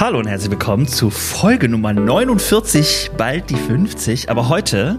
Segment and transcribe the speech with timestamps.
[0.00, 4.98] Hallo und herzlich willkommen zu Folge Nummer 49, bald die 50, aber heute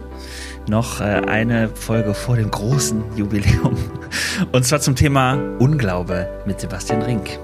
[0.70, 3.76] noch äh, eine Folge vor dem großen Jubiläum.
[4.54, 7.38] Und zwar zum Thema Unglaube mit Sebastian Rink.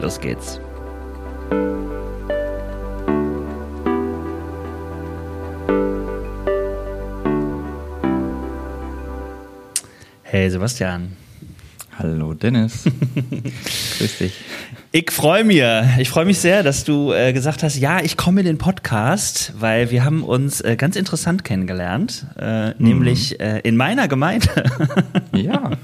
[0.00, 0.58] Los geht's.
[10.22, 11.14] Hey Sebastian.
[11.98, 12.84] Hallo Dennis.
[13.98, 14.32] Grüß dich.
[14.98, 15.62] Ich freue mich.
[15.98, 19.52] Ich freue mich sehr, dass du äh, gesagt hast, ja, ich komme in den Podcast,
[19.58, 22.74] weil wir haben uns äh, ganz interessant kennengelernt, äh, mhm.
[22.78, 24.48] nämlich äh, in meiner Gemeinde.
[25.34, 25.72] ja.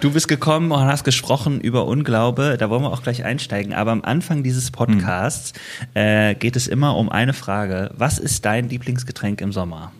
[0.00, 2.56] Du bist gekommen und hast gesprochen über Unglaube.
[2.58, 3.72] Da wollen wir auch gleich einsteigen.
[3.72, 5.52] Aber am Anfang dieses Podcasts
[5.94, 6.38] mhm.
[6.38, 7.90] geht es immer um eine Frage.
[7.96, 9.92] Was ist dein Lieblingsgetränk im Sommer?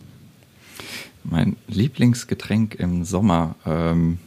[1.23, 3.55] Mein Lieblingsgetränk im Sommer.
[3.65, 4.19] Ähm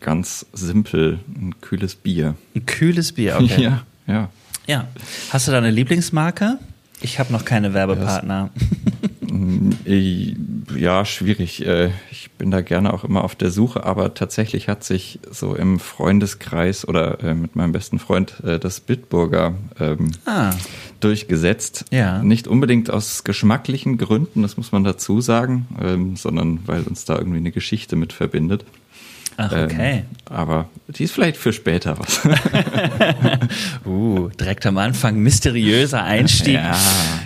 [0.00, 2.34] ganz simpel ein kühles Bier.
[2.54, 3.62] Ein kühles Bier, okay.
[3.62, 4.30] Ja, ja.
[4.66, 4.86] Ja.
[5.30, 6.58] Hast du da eine Lieblingsmarke?
[7.00, 8.50] Ich habe noch keine Werbepartner.
[9.86, 10.34] Äh,
[10.76, 11.64] ja, schwierig.
[11.64, 15.54] Äh, ich bin da gerne auch immer auf der Suche, aber tatsächlich hat sich so
[15.54, 20.52] im Freundeskreis oder äh, mit meinem besten Freund das Bitburger ähm, ah.
[21.00, 21.86] durchgesetzt.
[21.90, 22.22] Ja.
[22.22, 27.16] Nicht unbedingt aus geschmacklichen Gründen, das muss man dazu sagen, ähm, sondern weil uns da
[27.16, 28.64] irgendwie eine Geschichte mit verbindet.
[29.40, 29.98] Ach, okay.
[29.98, 32.22] Ähm, aber die ist vielleicht für später was.
[33.86, 36.54] uh, direkt am Anfang mysteriöser Einstieg.
[36.54, 36.76] Ja,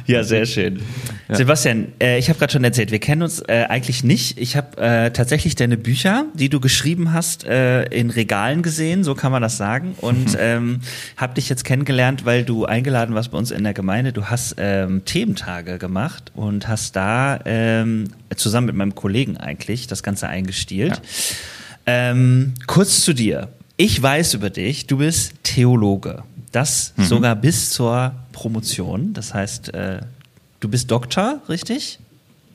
[0.04, 0.82] ja sehr schön.
[1.30, 1.36] Ja.
[1.36, 4.38] Sebastian, äh, ich habe gerade schon erzählt, wir kennen uns äh, eigentlich nicht.
[4.38, 9.14] Ich habe äh, tatsächlich deine Bücher, die du geschrieben hast, äh, in Regalen gesehen, so
[9.14, 9.94] kann man das sagen.
[10.02, 10.80] Und ähm,
[11.16, 14.12] habe dich jetzt kennengelernt, weil du eingeladen warst bei uns in der Gemeinde.
[14.12, 20.02] Du hast ähm, Thementage gemacht und hast da ähm, zusammen mit meinem Kollegen eigentlich das
[20.02, 20.96] Ganze eingestielt.
[20.96, 21.02] Ja.
[21.86, 23.48] Ähm, kurz zu dir.
[23.76, 26.22] Ich weiß über dich, du bist Theologe.
[26.52, 27.04] Das mhm.
[27.04, 29.12] sogar bis zur Promotion.
[29.14, 30.00] Das heißt, äh,
[30.60, 31.98] du bist Doktor, richtig?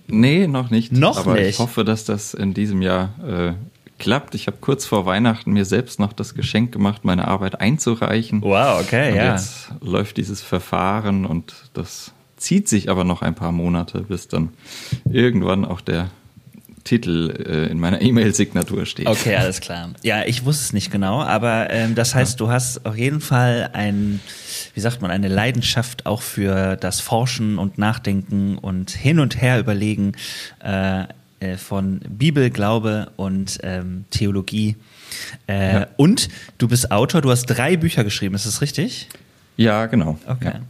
[0.07, 0.93] Nee, noch nicht.
[0.93, 1.49] Noch Aber nicht.
[1.49, 3.53] ich hoffe, dass das in diesem Jahr äh,
[3.99, 4.35] klappt.
[4.35, 8.41] Ich habe kurz vor Weihnachten mir selbst noch das Geschenk gemacht, meine Arbeit einzureichen.
[8.41, 9.33] Wow, okay, und ja.
[9.33, 14.49] Jetzt läuft dieses Verfahren und das zieht sich aber noch ein paar Monate, bis dann
[15.11, 16.09] irgendwann auch der
[16.87, 19.07] Titel äh, in meiner E-Mail-Signatur steht.
[19.07, 19.91] Okay, alles klar.
[20.03, 23.69] Ja, ich wusste es nicht genau, aber ähm, das heißt, du hast auf jeden Fall
[23.73, 24.21] ein,
[24.73, 29.59] wie sagt man, eine Leidenschaft auch für das Forschen und Nachdenken und hin und her
[29.59, 30.13] überlegen
[30.63, 31.03] äh,
[31.39, 34.77] äh, von Bibel, Glaube und ähm, Theologie.
[35.47, 35.87] Äh, ja.
[35.97, 39.09] Und du bist Autor, du hast drei Bücher geschrieben, ist das richtig?
[39.57, 40.17] Ja, genau.
[40.25, 40.51] Okay.
[40.53, 40.61] Ja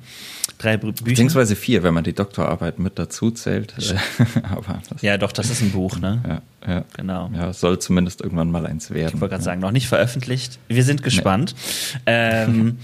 [0.58, 1.04] drei Bücher.
[1.04, 3.74] Beziehungsweise vier, wenn man die Doktorarbeit mit dazu zählt.
[4.44, 6.42] Aber ja, doch, das ist ein Buch, ne?
[6.66, 6.86] Ja, ja.
[6.96, 7.30] Genau.
[7.34, 9.16] Ja, soll zumindest irgendwann mal eins werden.
[9.16, 9.46] Ich wollte gerade ja.
[9.46, 10.60] sagen, noch nicht veröffentlicht.
[10.68, 11.56] Wir sind gespannt.
[11.56, 11.64] Nee.
[12.10, 12.78] Ähm,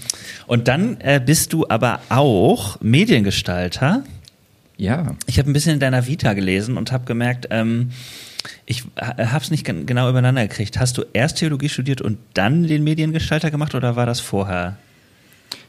[0.46, 4.04] und dann äh, bist du aber auch Mediengestalter.
[4.76, 5.16] Ja.
[5.26, 7.90] Ich habe ein bisschen in deiner Vita gelesen und habe gemerkt, ähm,
[8.66, 10.78] ich habe es nicht genau übereinander gekriegt.
[10.78, 14.76] Hast du erst Theologie studiert und dann den Mediengestalter gemacht oder war das vorher?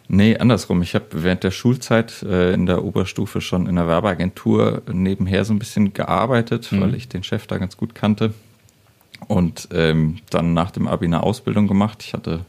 [0.08, 0.82] Nee, andersrum.
[0.82, 5.54] Ich habe während der Schulzeit äh, in der Oberstufe schon in der Werbeagentur nebenher so
[5.54, 6.82] ein bisschen gearbeitet, mhm.
[6.82, 8.34] weil ich den Chef da ganz gut kannte.
[9.28, 12.04] Und ähm, dann nach dem Abi eine Ausbildung gemacht.
[12.06, 12.42] Ich hatte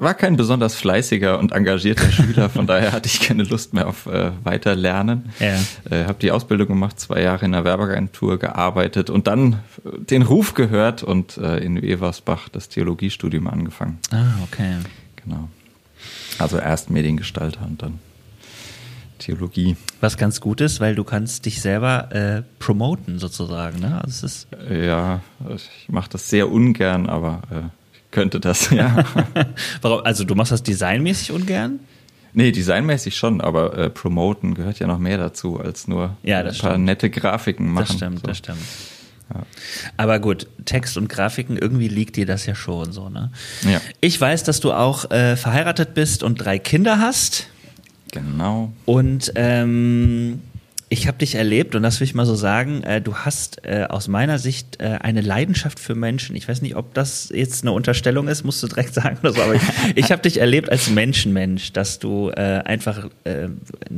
[0.00, 4.06] war kein besonders fleißiger und engagierter Schüler, von daher hatte ich keine Lust mehr auf
[4.06, 5.30] äh, Weiterlernen.
[5.38, 5.58] Ja.
[5.90, 10.54] Äh, habe die Ausbildung gemacht, zwei Jahre in der Werbeagentur gearbeitet und dann den Ruf
[10.54, 13.98] gehört und äh, in Eversbach das Theologiestudium angefangen.
[14.10, 14.76] Ah, okay.
[15.22, 15.50] Genau.
[16.40, 17.98] Also erst Mediengestalter und dann
[19.20, 19.76] Theologie.
[20.00, 23.78] Was ganz gut ist, weil du kannst dich selber äh, promoten sozusagen.
[23.78, 24.00] Ne?
[24.02, 25.20] Also es ist ja,
[25.54, 27.62] ich mache das sehr ungern, aber äh,
[28.10, 29.04] könnte das, ja.
[29.82, 30.00] Warum?
[30.04, 31.80] Also du machst das designmäßig ungern?
[32.32, 36.44] Nee, designmäßig schon, aber äh, promoten gehört ja noch mehr dazu, als nur ja, ein
[36.44, 36.84] paar stimmt.
[36.84, 37.86] nette Grafiken machen.
[37.88, 38.26] Das stimmt, so.
[38.26, 38.58] das stimmt.
[39.96, 43.30] Aber gut, Text und Grafiken, irgendwie liegt dir das ja schon so, ne?
[43.62, 43.80] Ja.
[44.00, 47.46] Ich weiß, dass du auch äh, verheiratet bist und drei Kinder hast.
[48.12, 48.72] Genau.
[48.86, 50.40] Und ähm,
[50.92, 53.86] ich habe dich erlebt und das will ich mal so sagen, äh, du hast äh,
[53.88, 56.34] aus meiner Sicht äh, eine Leidenschaft für Menschen.
[56.34, 59.40] Ich weiß nicht, ob das jetzt eine Unterstellung ist, musst du direkt sagen oder so,
[59.40, 59.62] aber ich,
[59.94, 63.48] ich habe dich erlebt als Menschenmensch, dass du äh, einfach äh,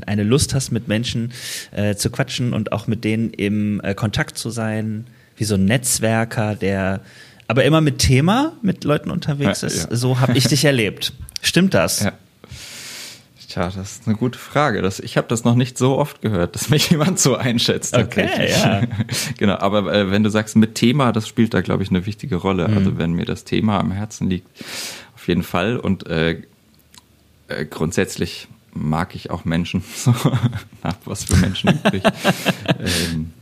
[0.04, 1.32] eine Lust hast, mit Menschen
[1.70, 5.06] äh, zu quatschen und auch mit denen im Kontakt zu sein
[5.36, 7.00] wie so ein Netzwerker, der
[7.48, 9.90] aber immer mit Thema mit Leuten unterwegs ist.
[9.90, 9.96] Ja.
[9.96, 11.12] So habe ich dich erlebt.
[11.42, 12.00] Stimmt das?
[12.00, 12.12] Ja.
[13.52, 14.80] Tja, das ist eine gute Frage.
[14.80, 17.94] Das, ich habe das noch nicht so oft gehört, dass mich jemand so einschätzt.
[17.94, 18.80] Okay, ja.
[19.36, 22.36] genau, aber äh, wenn du sagst mit Thema, das spielt da, glaube ich, eine wichtige
[22.36, 22.66] Rolle.
[22.66, 22.78] Mhm.
[22.78, 24.48] Also wenn mir das Thema am Herzen liegt,
[25.14, 25.76] auf jeden Fall.
[25.76, 26.40] Und äh,
[27.48, 29.84] äh, grundsätzlich mag ich auch Menschen.
[29.94, 30.14] So,
[31.04, 32.02] was für Menschen übrig.
[32.78, 33.34] ähm,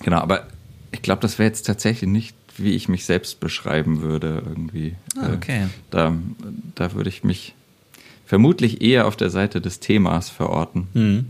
[0.00, 0.46] genau, aber
[0.92, 4.94] ich glaube, das wäre jetzt tatsächlich nicht, wie ich mich selbst beschreiben würde irgendwie.
[5.16, 5.64] Ah, okay.
[5.64, 6.14] Äh, da,
[6.74, 7.54] da würde ich mich
[8.32, 10.88] vermutlich eher auf der Seite des Themas verorten.
[10.94, 11.26] Mhm.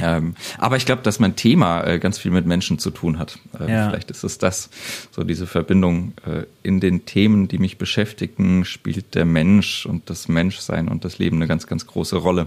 [0.00, 3.38] Ähm, aber ich glaube, dass mein Thema äh, ganz viel mit Menschen zu tun hat.
[3.60, 3.90] Äh, ja.
[3.90, 4.70] Vielleicht ist es das,
[5.10, 10.28] so diese Verbindung äh, in den Themen, die mich beschäftigen, spielt der Mensch und das
[10.28, 12.46] Menschsein und das Leben eine ganz, ganz große Rolle.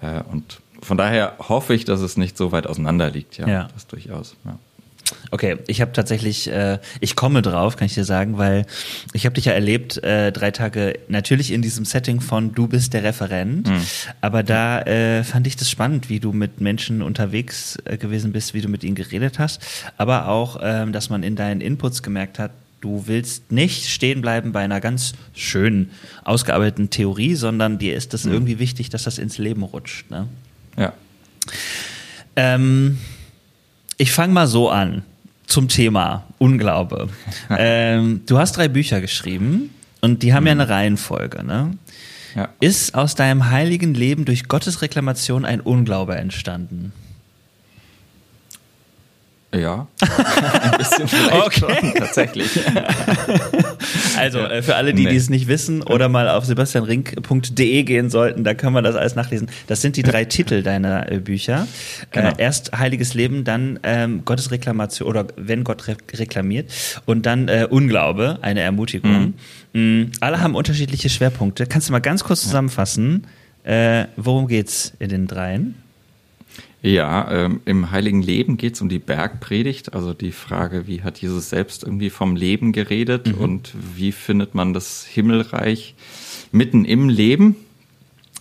[0.00, 3.38] Äh, und von daher hoffe ich, dass es nicht so weit auseinander liegt.
[3.38, 3.68] Ja, ja.
[3.74, 4.34] das durchaus.
[4.44, 4.58] Ja.
[5.30, 8.66] Okay, ich habe tatsächlich, äh, ich komme drauf, kann ich dir sagen, weil
[9.12, 12.92] ich habe dich ja erlebt, äh, drei Tage natürlich in diesem Setting von du bist
[12.92, 13.82] der Referent, mhm.
[14.20, 18.54] aber da äh, fand ich das spannend, wie du mit Menschen unterwegs äh, gewesen bist,
[18.54, 19.60] wie du mit ihnen geredet hast,
[19.96, 24.52] aber auch, ähm, dass man in deinen Inputs gemerkt hat, du willst nicht stehen bleiben
[24.52, 25.90] bei einer ganz schönen,
[26.24, 28.32] ausgearbeiteten Theorie, sondern dir ist es mhm.
[28.32, 30.10] irgendwie wichtig, dass das ins Leben rutscht.
[30.10, 30.28] Ne?
[30.76, 30.92] Ja.
[32.36, 32.98] Ähm,
[34.00, 35.02] ich fange mal so an
[35.46, 37.10] zum Thema Unglaube.
[37.50, 40.46] ähm, du hast drei Bücher geschrieben und die haben mhm.
[40.46, 41.44] ja eine Reihenfolge.
[41.44, 41.72] Ne?
[42.34, 42.48] Ja.
[42.60, 46.92] Ist aus deinem heiligen Leben durch Gottes Reklamation ein Unglaube entstanden?
[49.52, 51.80] Ja, ein bisschen vielleicht okay.
[51.80, 52.60] schon, tatsächlich.
[54.16, 55.10] Also äh, für alle, die, nee.
[55.10, 59.14] die es nicht wissen oder mal auf sebastianrink.de gehen sollten, da kann man das alles
[59.14, 59.48] nachlesen.
[59.66, 61.66] Das sind die drei Titel deiner äh, Bücher.
[62.10, 62.28] Genau.
[62.28, 66.70] Äh, erst Heiliges Leben, dann ähm, Gottes Reklamation oder wenn Gott re reklamiert
[67.06, 69.34] und dann äh, Unglaube, eine Ermutigung.
[69.72, 69.80] Mhm.
[69.80, 70.12] Mhm.
[70.20, 71.66] Alle haben unterschiedliche Schwerpunkte.
[71.66, 73.26] Kannst du mal ganz kurz zusammenfassen,
[73.64, 75.74] äh, worum geht's in den dreien?
[76.82, 81.18] Ja, ähm, im Heiligen Leben geht es um die Bergpredigt, also die Frage, wie hat
[81.18, 83.34] Jesus selbst irgendwie vom Leben geredet mhm.
[83.34, 85.94] und wie findet man das Himmelreich
[86.52, 87.56] mitten im Leben.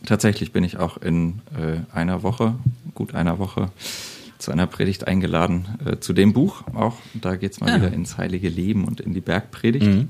[0.05, 2.55] Tatsächlich bin ich auch in äh, einer Woche,
[2.95, 3.71] gut einer Woche,
[4.37, 6.95] zu einer Predigt eingeladen, äh, zu dem Buch auch.
[7.13, 7.71] Da geht es mal.
[7.71, 7.75] Ah.
[7.75, 9.85] wieder ins Heilige Leben und in die Bergpredigt.
[9.85, 10.07] Mhm.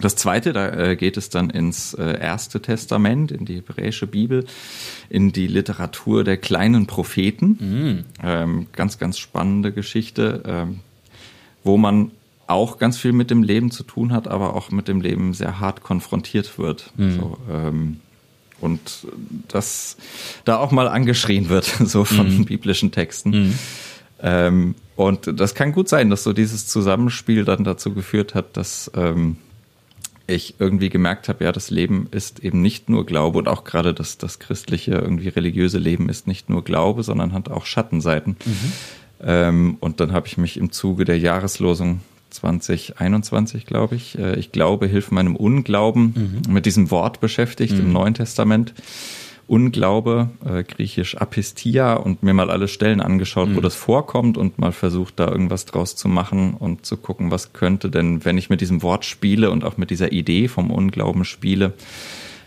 [0.00, 4.44] Das zweite, da äh, geht es dann ins äh, Erste Testament, in die hebräische Bibel,
[5.08, 7.58] in die Literatur der kleinen Propheten.
[7.60, 8.04] Mhm.
[8.22, 10.80] Ähm, ganz, ganz spannende Geschichte, ähm,
[11.62, 12.10] wo man
[12.46, 15.60] auch ganz viel mit dem Leben zu tun hat, aber auch mit dem Leben sehr
[15.60, 16.92] hart konfrontiert wird.
[16.96, 17.12] Mhm.
[17.12, 18.00] So, ähm,
[18.60, 19.06] und
[19.48, 19.96] das
[20.44, 22.44] da auch mal angeschrien wird, so von mhm.
[22.44, 23.30] biblischen Texten.
[23.30, 23.58] Mhm.
[24.22, 28.90] Ähm, und das kann gut sein, dass so dieses Zusammenspiel dann dazu geführt hat, dass
[28.94, 29.36] ähm,
[30.32, 33.94] ich irgendwie gemerkt habe, ja, das Leben ist eben nicht nur Glaube und auch gerade
[33.94, 38.36] das, das christliche, irgendwie religiöse Leben ist nicht nur Glaube, sondern hat auch Schattenseiten.
[38.44, 38.72] Mhm.
[39.24, 42.00] Ähm, und dann habe ich mich im Zuge der Jahreslosung
[42.30, 46.52] 2021, glaube ich, äh, ich glaube, hilf meinem Unglauben mhm.
[46.52, 47.80] mit diesem Wort beschäftigt mhm.
[47.80, 48.74] im Neuen Testament.
[49.52, 53.56] Unglaube, äh, griechisch Apistia, und mir mal alle Stellen angeschaut, mhm.
[53.56, 57.52] wo das vorkommt und mal versucht, da irgendwas draus zu machen und zu gucken, was
[57.52, 61.26] könnte denn, wenn ich mit diesem Wort spiele und auch mit dieser Idee vom Unglauben
[61.26, 61.74] spiele,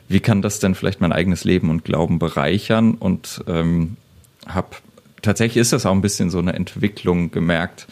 [0.10, 2.96] wie kann das denn vielleicht mein eigenes Leben und Glauben bereichern?
[2.96, 3.98] Und ähm,
[4.48, 4.69] habe
[5.22, 7.86] tatsächlich ist das auch ein bisschen so eine Entwicklung gemerkt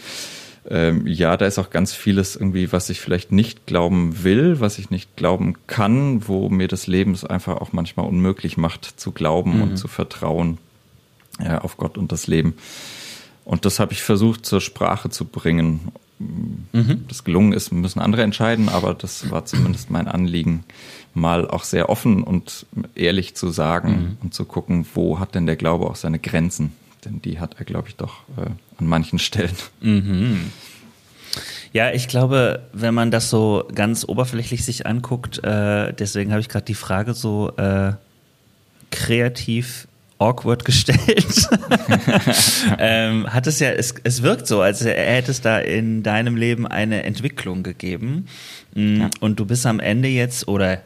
[0.69, 4.79] ähm, ja, da ist auch ganz vieles irgendwie, was ich vielleicht nicht glauben will, was
[4.79, 9.11] ich nicht glauben kann, wo mir das Leben es einfach auch manchmal unmöglich macht, zu
[9.11, 9.61] glauben mhm.
[9.63, 10.57] und zu vertrauen
[11.43, 12.55] ja, auf Gott und das Leben.
[13.43, 15.91] Und das habe ich versucht zur Sprache zu bringen.
[16.19, 17.05] Mhm.
[17.09, 20.63] Das gelungen ist, müssen andere entscheiden, aber das war zumindest mein Anliegen,
[21.13, 22.65] mal auch sehr offen und
[22.95, 24.17] ehrlich zu sagen mhm.
[24.23, 26.71] und zu gucken, wo hat denn der Glaube auch seine Grenzen
[27.05, 29.55] denn die hat er, glaube ich, doch äh, an manchen Stellen.
[29.81, 30.51] Mhm.
[31.71, 36.49] Ja, ich glaube, wenn man das so ganz oberflächlich sich anguckt, äh, deswegen habe ich
[36.49, 37.93] gerade die Frage so äh,
[38.91, 39.87] kreativ
[40.19, 41.49] awkward gestellt.
[42.77, 46.67] ähm, hat es ja, es, es wirkt so, als hätte es da in deinem Leben
[46.67, 48.27] eine Entwicklung gegeben.
[48.75, 49.05] Mm.
[49.19, 50.79] Und du bist am Ende jetzt, oder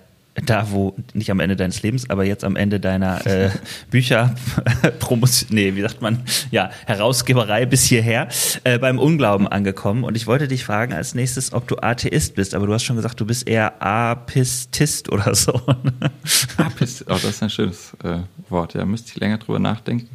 [0.46, 3.50] da wo, nicht am Ende deines Lebens, aber jetzt am Ende deiner äh,
[3.90, 4.36] Bücher,
[5.00, 8.28] Promotion, nee, wie sagt man, ja, Herausgeberei bis hierher,
[8.64, 10.04] äh, beim Unglauben angekommen.
[10.04, 12.96] Und ich wollte dich fragen als nächstes, ob du Atheist bist, aber du hast schon
[12.96, 15.54] gesagt, du bist eher Apistist oder so.
[16.58, 20.10] Apist, oh, das ist ein schönes äh, Wort, ja, müsste ich länger drüber nachdenken.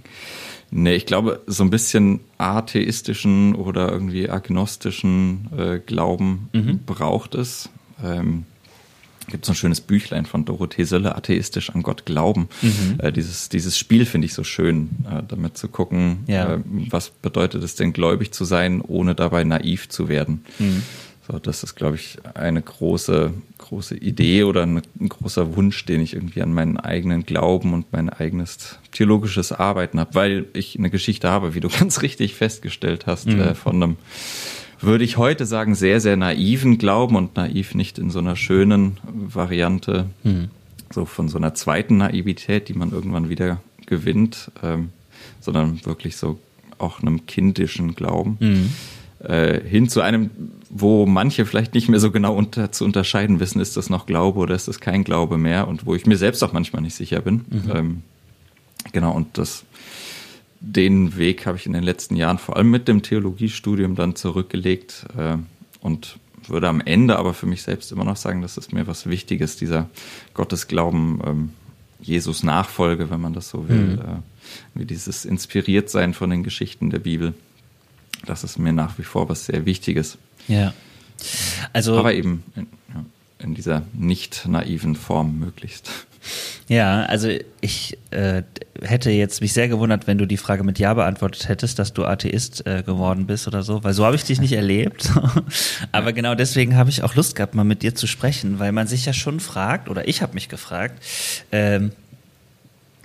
[0.70, 6.80] Nee, ich glaube, so ein bisschen atheistischen oder irgendwie agnostischen äh, Glauben mhm.
[6.86, 7.68] braucht es.
[8.02, 8.46] Ähm,
[9.26, 12.48] gibt so ein schönes Büchlein von Dorothee Sölle, atheistisch an Gott glauben.
[12.62, 12.98] Mhm.
[12.98, 16.54] Äh, dieses, dieses Spiel finde ich so schön, äh, damit zu gucken, ja.
[16.54, 16.58] äh,
[16.90, 20.44] was bedeutet es denn, gläubig zu sein, ohne dabei naiv zu werden.
[20.58, 20.82] Mhm.
[21.30, 26.00] So, das ist, glaube ich, eine große, große Idee oder ein, ein, großer Wunsch, den
[26.00, 30.90] ich irgendwie an meinen eigenen Glauben und mein eigenes theologisches Arbeiten habe, weil ich eine
[30.90, 33.40] Geschichte habe, wie du ganz richtig festgestellt hast, mhm.
[33.40, 33.96] äh, von einem,
[34.82, 38.98] würde ich heute sagen, sehr, sehr naiven Glauben und naiv nicht in so einer schönen
[39.04, 40.50] Variante, mhm.
[40.92, 44.90] so von so einer zweiten Naivität, die man irgendwann wieder gewinnt, ähm,
[45.40, 46.38] sondern wirklich so
[46.78, 48.36] auch einem kindischen Glauben.
[48.40, 48.70] Mhm
[49.22, 50.30] äh, hin zu einem,
[50.68, 54.38] wo manche vielleicht nicht mehr so genau unter, zu unterscheiden wissen, ist das noch Glaube
[54.38, 57.20] oder ist das kein Glaube mehr und wo ich mir selbst auch manchmal nicht sicher
[57.20, 57.44] bin.
[57.48, 57.72] Mhm.
[57.72, 58.02] Ähm,
[58.92, 59.64] genau, und das,
[60.64, 65.06] den Weg habe ich in den letzten Jahren vor allem mit dem Theologiestudium dann zurückgelegt
[65.16, 65.36] äh,
[65.80, 69.06] und würde am Ende aber für mich selbst immer noch sagen, das ist mir was
[69.06, 69.88] Wichtiges, dieser
[70.34, 71.50] Gottesglauben, ähm,
[72.00, 73.98] Jesus Nachfolge, wenn man das so will, mhm.
[73.98, 74.16] äh,
[74.74, 77.34] wie dieses Inspiriertsein von den Geschichten der Bibel
[78.26, 80.18] das ist mir nach wie vor was sehr Wichtiges.
[80.48, 80.72] Ja.
[81.72, 82.66] Also, Aber eben in,
[83.38, 86.06] in dieser nicht naiven Form möglichst.
[86.68, 87.28] Ja, also
[87.60, 88.42] ich äh,
[88.80, 92.04] hätte jetzt mich sehr gewundert, wenn du die Frage mit Ja beantwortet hättest, dass du
[92.04, 95.10] Atheist äh, geworden bist oder so, weil so habe ich dich nicht erlebt.
[95.92, 98.86] Aber genau deswegen habe ich auch Lust gehabt, mal mit dir zu sprechen, weil man
[98.86, 101.02] sich ja schon fragt, oder ich habe mich gefragt,
[101.50, 101.92] ähm,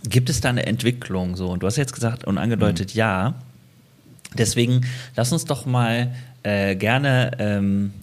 [0.03, 1.50] gibt es da eine Entwicklung so?
[1.50, 3.00] Und du hast jetzt gesagt und angedeutet mhm.
[3.00, 3.36] ja.
[4.38, 7.93] Deswegen lass uns doch mal äh, gerne ähm,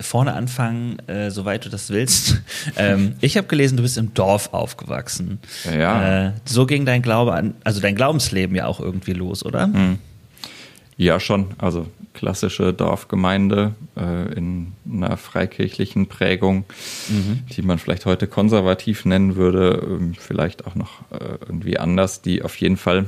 [0.00, 2.42] vorne anfangen, äh, soweit du das willst.
[2.76, 5.38] ähm, ich habe gelesen, du bist im Dorf aufgewachsen.
[5.72, 6.28] Ja.
[6.28, 9.66] Äh, so ging dein Glaube an, also dein Glaubensleben ja auch irgendwie los, oder?
[9.68, 9.98] Mhm.
[10.96, 11.48] Ja, schon.
[11.58, 16.64] Also klassische Dorfgemeinde äh, in einer freikirchlichen Prägung,
[17.08, 17.40] mhm.
[17.50, 22.42] die man vielleicht heute konservativ nennen würde, ähm, vielleicht auch noch äh, irgendwie anders, die
[22.42, 23.06] auf jeden Fall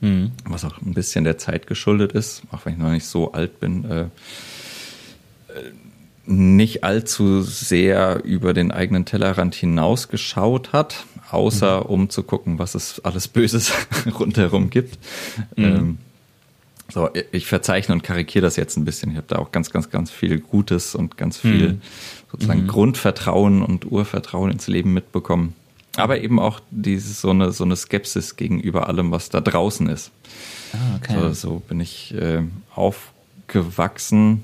[0.00, 0.32] mhm.
[0.44, 3.58] was auch ein bisschen der Zeit geschuldet ist, auch wenn ich noch nicht so alt
[3.60, 4.06] bin, äh,
[6.26, 11.86] nicht allzu sehr über den eigenen Tellerrand hinausgeschaut hat, außer mhm.
[11.86, 13.72] um zu gucken, was es alles Böses
[14.18, 14.98] rundherum gibt.
[15.56, 15.64] Mhm.
[15.64, 15.98] Ähm,
[16.92, 19.10] so, ich verzeichne und karikiere das jetzt ein bisschen.
[19.10, 21.82] Ich habe da auch ganz, ganz, ganz viel Gutes und ganz viel mhm.
[22.30, 22.68] sozusagen mhm.
[22.68, 25.54] Grundvertrauen und Urvertrauen ins Leben mitbekommen
[25.96, 30.10] aber eben auch diese, so, eine, so eine Skepsis gegenüber allem, was da draußen ist.
[30.72, 31.14] Ah, okay.
[31.14, 32.42] so, so bin ich äh,
[32.74, 34.42] aufgewachsen,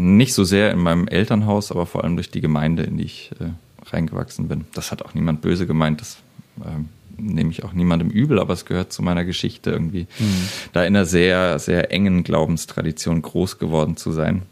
[0.00, 3.30] nicht so sehr in meinem Elternhaus, aber vor allem durch die Gemeinde, in die ich
[3.38, 3.50] äh,
[3.92, 4.64] reingewachsen bin.
[4.72, 6.18] Das hat auch niemand böse gemeint, das
[6.60, 6.80] äh,
[7.18, 10.48] nehme ich auch niemandem übel, aber es gehört zu meiner Geschichte irgendwie, mhm.
[10.72, 14.42] da in einer sehr, sehr engen Glaubenstradition groß geworden zu sein.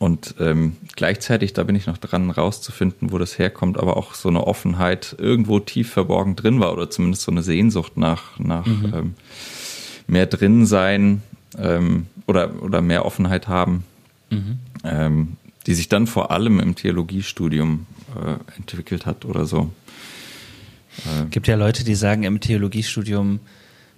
[0.00, 4.28] Und ähm, gleichzeitig, da bin ich noch dran rauszufinden, wo das herkommt, aber auch so
[4.28, 8.92] eine Offenheit irgendwo tief verborgen drin war oder zumindest so eine Sehnsucht nach, nach mhm.
[8.94, 9.14] ähm,
[10.08, 11.22] mehr drin sein
[11.56, 13.84] ähm, oder, oder mehr Offenheit haben,
[14.30, 14.58] mhm.
[14.84, 19.70] ähm, die sich dann vor allem im Theologiestudium äh, entwickelt hat oder so.
[20.98, 23.40] Es äh, gibt ja Leute, die sagen im Theologiestudium,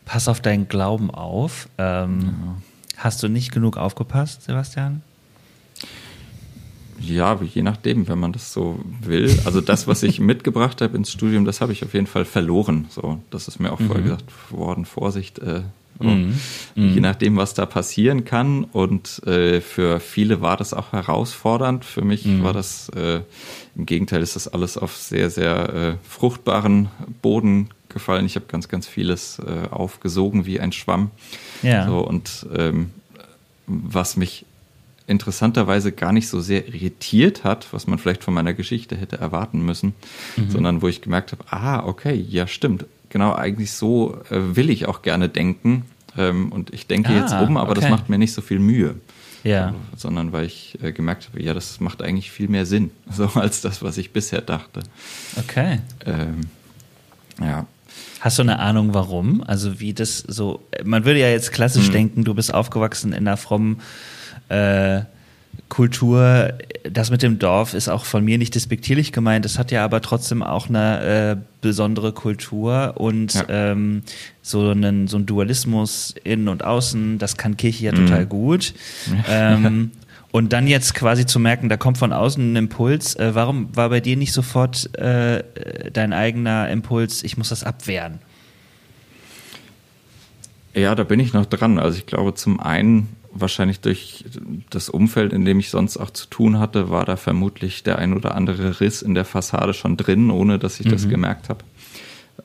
[0.04, 1.68] pass auf deinen Glauben auf.
[1.78, 2.56] Ähm, ja.
[2.96, 5.02] Hast du nicht genug aufgepasst, Sebastian?
[7.00, 9.40] Ja, je nachdem, wenn man das so will.
[9.46, 12.86] Also das, was ich mitgebracht habe ins Studium, das habe ich auf jeden Fall verloren.
[12.90, 13.86] So, das ist mir auch mhm.
[13.86, 14.84] vorher gesagt worden.
[14.84, 15.38] Vorsicht.
[15.38, 15.62] Äh.
[16.06, 16.40] Mhm.
[16.74, 17.02] Je mhm.
[17.02, 18.64] nachdem, was da passieren kann.
[18.64, 21.84] Und äh, für viele war das auch herausfordernd.
[21.84, 22.42] Für mich mhm.
[22.42, 23.20] war das äh,
[23.76, 26.88] im Gegenteil, ist das alles auf sehr, sehr äh, fruchtbaren
[27.22, 28.26] Boden gefallen.
[28.26, 31.10] Ich habe ganz, ganz vieles äh, aufgesogen wie ein Schwamm.
[31.62, 31.86] Ja.
[31.86, 32.90] So, und ähm,
[33.66, 34.46] was mich
[35.10, 39.60] interessanterweise gar nicht so sehr irritiert hat, was man vielleicht von meiner Geschichte hätte erwarten
[39.60, 39.94] müssen,
[40.36, 40.50] mhm.
[40.50, 44.86] sondern wo ich gemerkt habe, ah, okay, ja stimmt, genau, eigentlich so äh, will ich
[44.86, 45.84] auch gerne denken
[46.16, 47.80] ähm, und ich denke ah, jetzt um, aber okay.
[47.80, 48.94] das macht mir nicht so viel Mühe.
[49.42, 49.74] Ja.
[49.96, 53.60] Sondern weil ich äh, gemerkt habe, ja, das macht eigentlich viel mehr Sinn, so als
[53.60, 54.82] das, was ich bisher dachte.
[55.36, 55.80] Okay.
[56.06, 56.42] Ähm,
[57.40, 57.66] ja.
[58.20, 59.42] Hast du eine Ahnung, warum?
[59.42, 61.92] Also wie das so, man würde ja jetzt klassisch hm.
[61.92, 63.80] denken, du bist aufgewachsen in einer frommen
[64.48, 65.02] äh,
[65.70, 69.46] Kultur, das mit dem Dorf ist auch von mir nicht despektierlich gemeint.
[69.46, 73.44] Es hat ja aber trotzdem auch eine äh, besondere Kultur und ja.
[73.48, 74.02] ähm,
[74.42, 77.18] so, einen, so ein Dualismus innen und außen.
[77.18, 78.06] Das kann Kirche ja mhm.
[78.06, 78.74] total gut.
[79.28, 79.92] Ähm,
[80.32, 83.14] und dann jetzt quasi zu merken, da kommt von außen ein Impuls.
[83.14, 85.44] Äh, warum war bei dir nicht sofort äh,
[85.92, 88.18] dein eigener Impuls, ich muss das abwehren?
[90.74, 91.78] Ja, da bin ich noch dran.
[91.78, 94.24] Also ich glaube, zum einen wahrscheinlich durch
[94.70, 98.14] das Umfeld, in dem ich sonst auch zu tun hatte, war da vermutlich der ein
[98.14, 100.90] oder andere Riss in der Fassade schon drin, ohne dass ich mhm.
[100.90, 101.64] das gemerkt habe.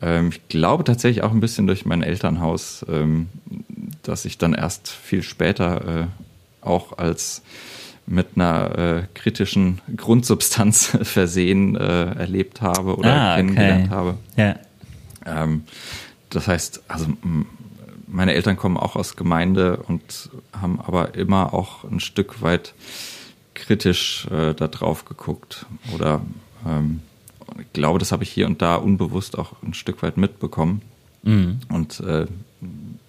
[0.02, 3.30] Ähm, ich glaube tatsächlich auch ein bisschen durch mein Elternhaus, ähm,
[4.04, 6.06] dass ich dann erst viel später äh,
[6.62, 7.42] auch als
[8.08, 13.96] mit einer äh, kritischen Grundsubstanz versehen äh, erlebt habe oder ah, kennengelernt okay.
[13.96, 14.18] habe.
[14.38, 14.56] Ja.
[15.26, 15.64] Ähm,
[16.30, 17.08] das heißt, also
[18.16, 22.74] meine Eltern kommen auch aus Gemeinde und haben aber immer auch ein Stück weit
[23.54, 25.66] kritisch äh, da drauf geguckt.
[25.94, 26.22] Oder
[26.66, 27.02] ähm,
[27.60, 30.82] ich glaube, das habe ich hier und da unbewusst auch ein Stück weit mitbekommen
[31.24, 31.60] mhm.
[31.70, 32.26] und äh,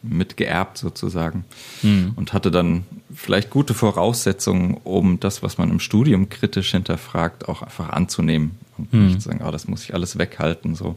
[0.03, 1.45] mitgeerbt sozusagen.
[1.83, 2.13] Mhm.
[2.17, 2.85] Und hatte dann
[3.15, 8.92] vielleicht gute Voraussetzungen, um das, was man im Studium kritisch hinterfragt, auch einfach anzunehmen und
[8.92, 9.06] mhm.
[9.06, 10.75] nicht zu sagen, oh, das muss ich alles weghalten.
[10.75, 10.97] So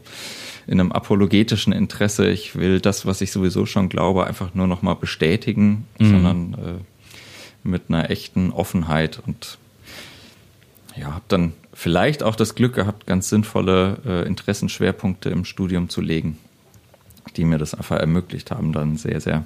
[0.66, 4.96] in einem apologetischen Interesse, ich will das, was ich sowieso schon glaube, einfach nur nochmal
[4.96, 6.10] bestätigen, mhm.
[6.10, 9.58] sondern äh, mit einer echten Offenheit und
[10.96, 16.00] ja, habe dann vielleicht auch das Glück gehabt, ganz sinnvolle äh, Interessenschwerpunkte im Studium zu
[16.00, 16.38] legen,
[17.36, 19.44] die mir das einfach ermöglicht haben, dann sehr, sehr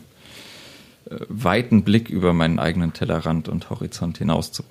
[1.11, 4.63] äh, weiten Blick über meinen eigenen Tellerrand und Horizont hinaus zu,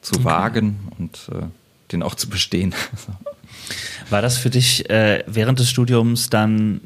[0.00, 0.24] zu okay.
[0.24, 1.46] wagen und äh,
[1.92, 2.74] den auch zu bestehen.
[4.10, 6.80] War das für dich äh, während des Studiums dann,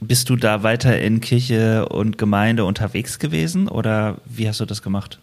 [0.00, 4.82] bist du da weiter in Kirche und Gemeinde unterwegs gewesen oder wie hast du das
[4.82, 5.18] gemacht?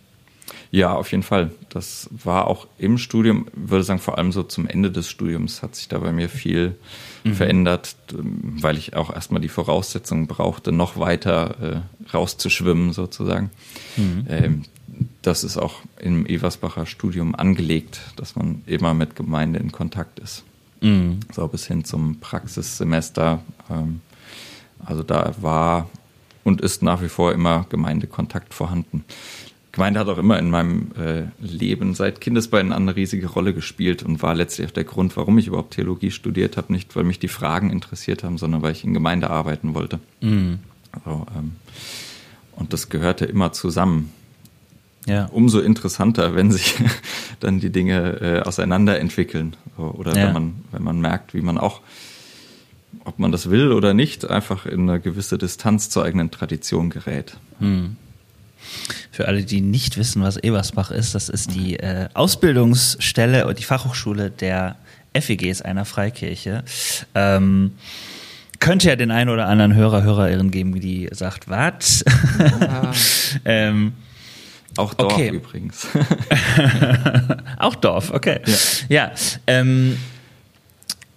[0.72, 1.52] Ja, auf jeden Fall.
[1.70, 5.76] Das war auch im Studium, würde sagen, vor allem so zum Ende des Studiums hat
[5.76, 6.76] sich da bei mir viel
[7.24, 7.34] mhm.
[7.34, 13.50] verändert, weil ich auch erstmal die Voraussetzungen brauchte, noch weiter äh, rauszuschwimmen sozusagen.
[13.96, 14.26] Mhm.
[14.30, 14.64] Ähm,
[15.22, 20.44] das ist auch im Eversbacher Studium angelegt, dass man immer mit Gemeinde in Kontakt ist.
[20.82, 21.20] Mhm.
[21.34, 23.44] So bis hin zum Praxissemester.
[23.70, 24.02] Ähm,
[24.86, 25.90] also da war
[26.44, 29.04] und ist nach wie vor immer Gemeindekontakt vorhanden.
[29.74, 34.24] Gemeinde hat auch immer in meinem äh, Leben seit Kindesbeinen eine riesige Rolle gespielt und
[34.24, 36.74] war letztlich auch der Grund, warum ich überhaupt Theologie studiert habe.
[36.74, 40.00] Nicht, weil mich die Fragen interessiert haben, sondern weil ich in Gemeinde arbeiten wollte.
[40.22, 40.60] Mhm.
[40.94, 41.52] Also, ähm,
[42.56, 44.12] und das gehörte immer zusammen.
[45.08, 45.26] Ja.
[45.32, 46.76] Umso interessanter, wenn sich
[47.40, 49.56] dann die Dinge äh, auseinanderentwickeln.
[49.78, 50.28] So, oder ja.
[50.28, 51.82] wenn, man, wenn man merkt, wie man auch,
[53.06, 57.38] ob man das will oder nicht, einfach in eine gewisse Distanz zur eigenen Tradition gerät.
[57.60, 57.96] Mhm.
[59.12, 63.64] Für alle, die nicht wissen, was Ebersbach ist, das ist die äh, Ausbildungsstelle und die
[63.64, 64.76] Fachhochschule der
[65.14, 66.66] FEGs einer Freikirche.
[67.16, 67.72] Ähm,
[68.60, 72.04] könnte ja den einen oder anderen Hörer, Hörerin geben, die sagt, was?
[72.60, 72.92] Ja.
[73.46, 73.94] ähm,
[74.78, 75.30] auch Dorf okay.
[75.30, 75.88] übrigens.
[77.60, 78.40] auch Dorf, okay.
[78.46, 78.56] Ja,
[78.90, 79.12] ja
[79.48, 79.98] ähm,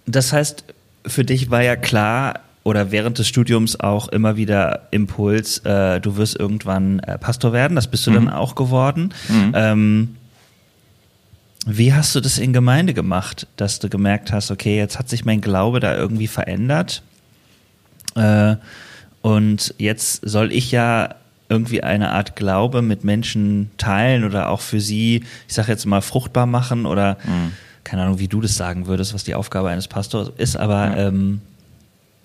[0.05, 0.65] das heißt,
[1.05, 6.17] für dich war ja klar, oder während des Studiums auch immer wieder Impuls, äh, du
[6.17, 8.15] wirst irgendwann äh, Pastor werden, das bist du mhm.
[8.15, 9.13] dann auch geworden.
[9.29, 9.51] Mhm.
[9.55, 10.15] Ähm,
[11.65, 15.25] wie hast du das in Gemeinde gemacht, dass du gemerkt hast, okay, jetzt hat sich
[15.25, 17.03] mein Glaube da irgendwie verändert
[18.15, 18.55] äh,
[19.21, 21.15] und jetzt soll ich ja
[21.51, 26.01] irgendwie eine Art Glaube mit Menschen teilen oder auch für sie, ich sage jetzt mal,
[26.01, 27.51] fruchtbar machen oder mhm.
[27.83, 31.07] keine Ahnung, wie du das sagen würdest, was die Aufgabe eines Pastors ist, aber ja,
[31.07, 31.41] ähm,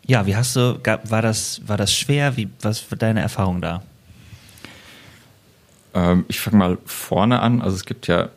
[0.07, 2.37] ja wie hast du, war das, war das schwer?
[2.37, 3.83] Wie, was war deine Erfahrung da?
[5.93, 7.62] Ähm, ich fange mal vorne an.
[7.62, 8.29] Also es gibt ja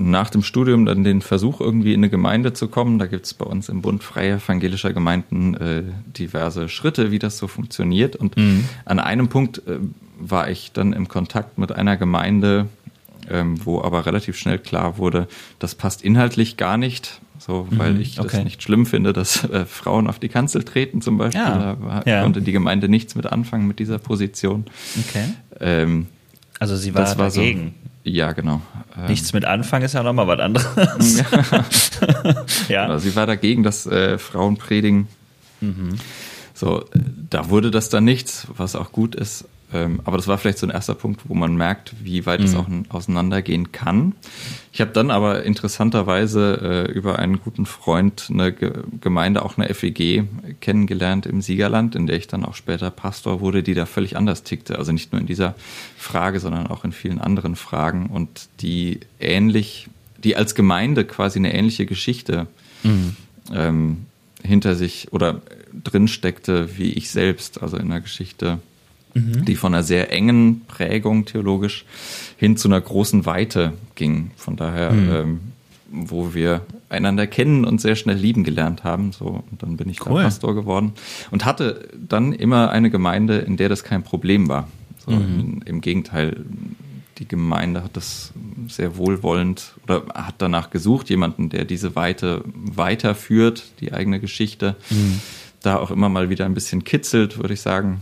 [0.00, 2.98] nach dem Studium dann den Versuch, irgendwie in eine Gemeinde zu kommen.
[2.98, 5.82] Da gibt es bei uns im Bund Freie Evangelischer Gemeinden äh,
[6.16, 8.16] diverse Schritte, wie das so funktioniert.
[8.16, 8.64] Und mhm.
[8.86, 9.78] an einem Punkt äh,
[10.20, 12.66] war ich dann im Kontakt mit einer Gemeinde,
[13.28, 15.26] ähm, wo aber relativ schnell klar wurde,
[15.58, 17.20] das passt inhaltlich gar nicht.
[17.38, 18.36] So, weil mhm, ich okay.
[18.36, 21.40] das nicht schlimm finde, dass äh, Frauen auf die Kanzel treten zum Beispiel.
[21.40, 22.22] Ja, da ja.
[22.22, 24.66] konnte die Gemeinde nichts mit anfangen mit dieser Position.
[25.08, 25.24] Okay.
[25.58, 26.06] Ähm,
[26.58, 27.74] also sie war, war dagegen.
[28.04, 28.60] So, ja, genau.
[28.98, 31.18] Ähm, nichts mit anfangen ist ja nochmal was anderes.
[31.48, 32.44] ja.
[32.68, 32.86] ja.
[32.86, 35.08] Also sie war dagegen, dass äh, Frauen predigen.
[35.62, 35.96] Mhm.
[36.52, 36.84] So,
[37.30, 39.46] da wurde das dann nichts, was auch gut ist.
[39.72, 42.46] Ähm, aber das war vielleicht so ein erster Punkt, wo man merkt, wie weit mhm.
[42.46, 44.14] es auch auseinandergehen kann.
[44.72, 49.72] Ich habe dann aber interessanterweise äh, über einen guten Freund eine Ge Gemeinde, auch eine
[49.72, 50.24] FEG,
[50.60, 54.42] kennengelernt im Siegerland, in der ich dann auch später Pastor wurde, die da völlig anders
[54.42, 54.78] tickte.
[54.78, 55.54] Also nicht nur in dieser
[55.96, 59.88] Frage, sondern auch in vielen anderen Fragen und die ähnlich,
[60.22, 62.48] die als Gemeinde quasi eine ähnliche Geschichte
[62.82, 63.16] mhm.
[63.52, 64.06] ähm,
[64.42, 65.42] hinter sich oder
[65.84, 68.58] drin steckte wie ich selbst, also in der Geschichte
[69.14, 69.44] mhm.
[69.44, 71.84] die von einer sehr engen Prägung theologisch
[72.36, 74.30] hin zu einer großen Weite ging.
[74.36, 75.10] Von daher, mhm.
[75.10, 75.40] ähm,
[75.90, 79.12] wo wir einander kennen und sehr schnell lieben gelernt haben.
[79.12, 80.22] So, und dann bin ich cool.
[80.22, 80.92] Pastor geworden
[81.30, 84.68] und hatte dann immer eine Gemeinde, in der das kein Problem war.
[85.04, 85.62] So, mhm.
[85.64, 86.44] Im Gegenteil,
[87.18, 88.32] die Gemeinde hat das
[88.68, 94.76] sehr wohlwollend oder hat danach gesucht, jemanden, der diese Weite weiterführt, die eigene Geschichte.
[94.90, 95.20] Mhm.
[95.62, 98.00] Da auch immer mal wieder ein bisschen kitzelt, würde ich sagen.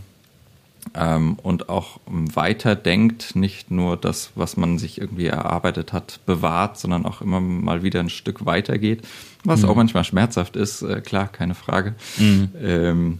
[0.95, 7.05] Ähm, und auch weiterdenkt, nicht nur das, was man sich irgendwie erarbeitet hat, bewahrt, sondern
[7.05, 9.01] auch immer mal wieder ein Stück weitergeht,
[9.43, 9.69] was mhm.
[9.69, 11.95] auch manchmal schmerzhaft ist, äh, klar, keine Frage.
[12.17, 12.49] Mhm.
[12.61, 13.19] Ähm,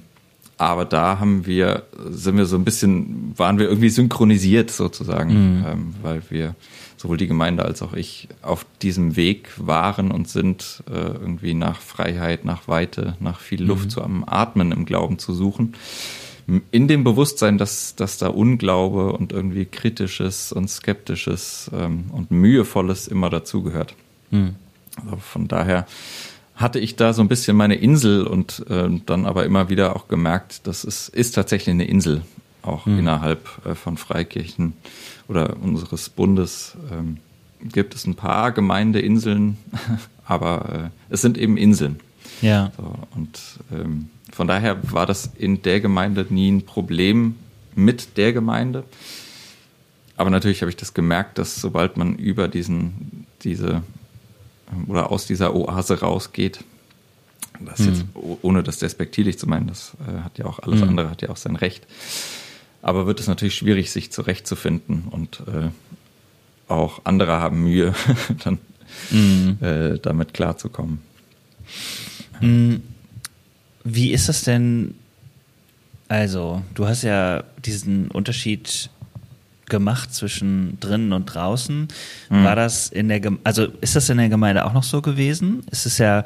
[0.58, 5.66] aber da haben wir, sind wir so ein bisschen, waren wir irgendwie synchronisiert sozusagen, mhm.
[5.66, 6.56] ähm, weil wir
[6.98, 11.80] sowohl die Gemeinde als auch ich auf diesem Weg waren und sind, äh, irgendwie nach
[11.80, 13.90] Freiheit, nach Weite, nach viel Luft mhm.
[13.90, 15.76] zu am Atmen im Glauben zu suchen.
[16.72, 23.08] In dem Bewusstsein, dass, dass da Unglaube und irgendwie Kritisches und Skeptisches ähm, und Mühevolles
[23.08, 23.96] immer dazugehört.
[24.32, 24.56] Mhm.
[25.06, 25.86] Also von daher
[26.56, 30.08] hatte ich da so ein bisschen meine Insel und äh, dann aber immer wieder auch
[30.08, 32.24] gemerkt, das ist, ist tatsächlich eine Insel,
[32.64, 33.00] auch mhm.
[33.00, 34.74] innerhalb äh, von Freikirchen
[35.28, 37.18] oder unseres Bundes ähm,
[37.62, 39.58] gibt es ein paar Gemeindeinseln,
[40.26, 42.00] aber äh, es sind eben Inseln.
[42.42, 42.72] Ja.
[42.78, 43.40] So, und
[43.72, 47.36] ähm, von daher war das in der Gemeinde nie ein Problem
[47.76, 48.84] mit der Gemeinde.
[50.18, 53.84] Aber natürlich habe ich das gemerkt, dass sobald man über diesen, diese
[54.88, 56.64] oder aus dieser Oase rausgeht,
[57.60, 57.86] das mhm.
[57.88, 58.06] jetzt,
[58.42, 60.90] ohne das despektierlich zu meinen, das äh, hat ja auch alles mhm.
[60.90, 61.88] andere, hat ja auch sein Recht.
[62.82, 65.70] Aber wird es natürlich schwierig, sich zurechtzufinden und äh,
[66.72, 67.94] auch andere haben Mühe,
[68.44, 68.60] dann
[69.12, 69.58] mhm.
[69.62, 71.00] äh, damit klarzukommen.
[72.40, 72.84] Mhm.
[73.84, 74.96] Wie ist das denn?
[76.08, 78.90] Also, du hast ja diesen Unterschied
[79.70, 81.88] gemacht zwischen drinnen und draußen.
[82.30, 82.44] Mhm.
[82.44, 85.64] War das in der, also ist das in der Gemeinde auch noch so gewesen?
[85.72, 86.26] Es ist ja,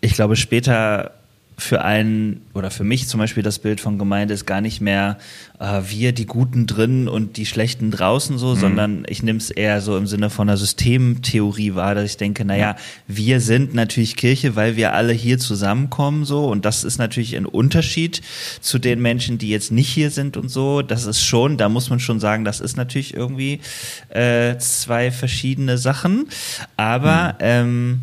[0.00, 1.12] ich glaube, später
[1.56, 5.18] für einen oder für mich zum Beispiel das Bild von Gemeinde ist gar nicht mehr
[5.60, 8.58] äh, wir die Guten drin und die Schlechten draußen so, mhm.
[8.58, 12.44] sondern ich nehme es eher so im Sinne von einer Systemtheorie wahr, dass ich denke,
[12.44, 12.76] naja, ja.
[13.06, 17.46] wir sind natürlich Kirche, weil wir alle hier zusammenkommen so und das ist natürlich ein
[17.46, 18.20] Unterschied
[18.60, 20.82] zu den Menschen, die jetzt nicht hier sind und so.
[20.82, 23.60] Das ist schon, da muss man schon sagen, das ist natürlich irgendwie
[24.08, 26.28] äh, zwei verschiedene Sachen.
[26.76, 27.38] Aber mhm.
[27.40, 28.00] ähm,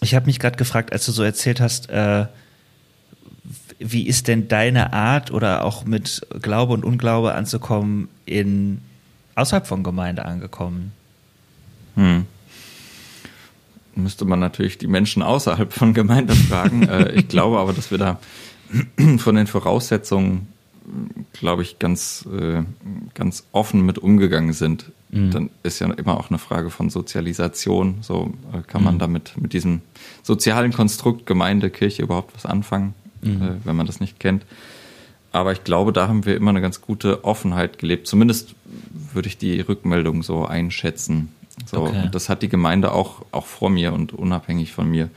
[0.00, 2.26] ich habe mich gerade gefragt, als du so erzählt hast, äh,
[3.78, 8.80] wie ist denn deine Art oder auch mit Glaube und Unglaube anzukommen in
[9.34, 10.92] außerhalb von Gemeinde angekommen?
[11.94, 12.26] Hm.
[13.94, 16.82] Müsste man natürlich die Menschen außerhalb von Gemeinde fragen.
[16.88, 18.20] Äh, ich glaube aber, dass wir da
[19.18, 20.48] von den Voraussetzungen,
[21.32, 22.62] glaube ich, ganz, äh,
[23.14, 24.90] ganz offen mit umgegangen sind.
[25.10, 25.30] Mhm.
[25.30, 27.98] Dann ist ja immer auch eine Frage von Sozialisation.
[28.00, 28.98] So äh, kann man mhm.
[29.00, 29.82] damit mit diesem
[30.22, 32.94] sozialen Konstrukt Gemeinde, Kirche überhaupt was anfangen?
[33.22, 33.42] Mhm.
[33.42, 34.44] äh, wenn man das nicht kennt.
[35.30, 38.06] Aber ich glaube, da haben wir immer eine ganz gute Offenheit gelebt.
[38.06, 38.54] Zumindest
[39.12, 41.28] würde ich die Rückmeldung so einschätzen.
[41.66, 42.02] So, okay.
[42.04, 45.10] und das hat die Gemeinde auch, auch vor mir und unabhängig von mir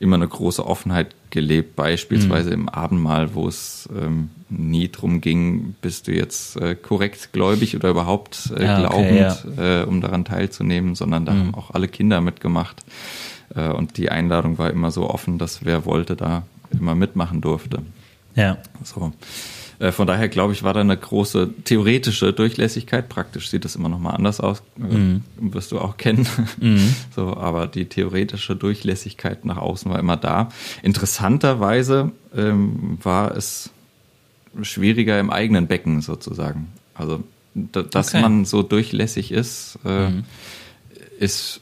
[0.00, 1.76] immer eine große Offenheit gelebt.
[1.76, 2.62] Beispielsweise mhm.
[2.62, 7.90] im Abendmahl, wo es ähm, nie drum ging, bist du jetzt äh, korrekt gläubig oder
[7.90, 9.82] überhaupt äh, ja, glaubend, ja.
[9.82, 11.38] äh, um daran teilzunehmen, sondern da mhm.
[11.38, 12.84] haben auch alle Kinder mitgemacht.
[13.54, 17.82] Äh, und die Einladung war immer so offen, dass wer wollte, da immer mitmachen durfte.
[18.34, 18.58] Ja.
[18.84, 19.12] So.
[19.78, 23.08] Äh, von daher glaube ich, war da eine große theoretische Durchlässigkeit.
[23.08, 25.22] Praktisch sieht das immer noch mal anders aus, mhm.
[25.40, 26.26] wirst du auch kennen.
[26.60, 26.94] Mhm.
[27.14, 30.50] So, aber die theoretische Durchlässigkeit nach außen war immer da.
[30.82, 33.70] Interessanterweise ähm, war es
[34.62, 36.68] schwieriger im eigenen Becken sozusagen.
[36.94, 38.22] Also, dass okay.
[38.22, 40.24] man so durchlässig ist, äh, mhm.
[41.18, 41.60] ist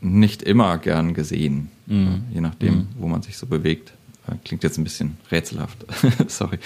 [0.00, 2.24] nicht immer gern gesehen, mhm.
[2.32, 2.86] je nachdem, mhm.
[2.98, 3.92] wo man sich so bewegt.
[4.44, 5.84] Klingt jetzt ein bisschen rätselhaft,
[6.28, 6.58] sorry.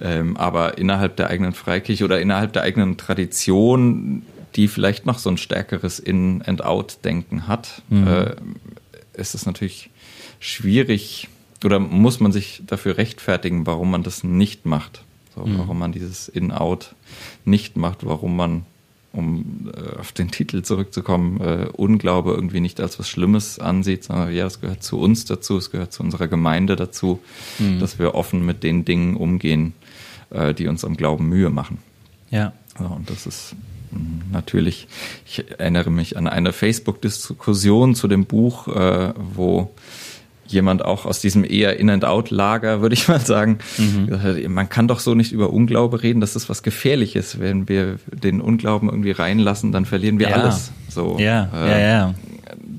[0.00, 4.22] Ähm, aber innerhalb der eigenen Freikirche oder innerhalb der eigenen Tradition,
[4.56, 8.06] die vielleicht noch so ein stärkeres In- and Out-Denken hat, mhm.
[8.06, 8.36] äh,
[9.14, 9.90] ist es natürlich
[10.40, 11.28] schwierig
[11.64, 15.02] oder muss man sich dafür rechtfertigen, warum man das nicht macht.
[15.34, 15.58] So, mhm.
[15.58, 16.94] Warum man dieses In-Out
[17.44, 18.64] nicht macht, warum man
[19.12, 24.32] um äh, auf den Titel zurückzukommen, äh, Unglaube irgendwie nicht als was Schlimmes ansieht, sondern
[24.32, 27.20] ja, es gehört zu uns dazu, es gehört zu unserer Gemeinde dazu,
[27.58, 27.80] mhm.
[27.80, 29.72] dass wir offen mit den Dingen umgehen,
[30.30, 31.78] äh, die uns am Glauben Mühe machen.
[32.30, 32.52] Ja.
[32.78, 33.54] ja und das ist
[33.92, 34.00] mh,
[34.32, 34.88] natürlich,
[35.26, 39.70] ich erinnere mich an eine Facebook-Diskussion zu dem Buch, äh, wo
[40.48, 43.58] jemand auch aus diesem eher In-and-Out-Lager, würde ich mal sagen.
[43.76, 44.52] Mhm.
[44.52, 47.38] Man kann doch so nicht über Unglaube reden, das ist was Gefährliches.
[47.40, 50.36] Wenn wir den Unglauben irgendwie reinlassen, dann verlieren wir ja.
[50.36, 50.72] alles.
[50.88, 52.14] So, ja, äh, ja, ja.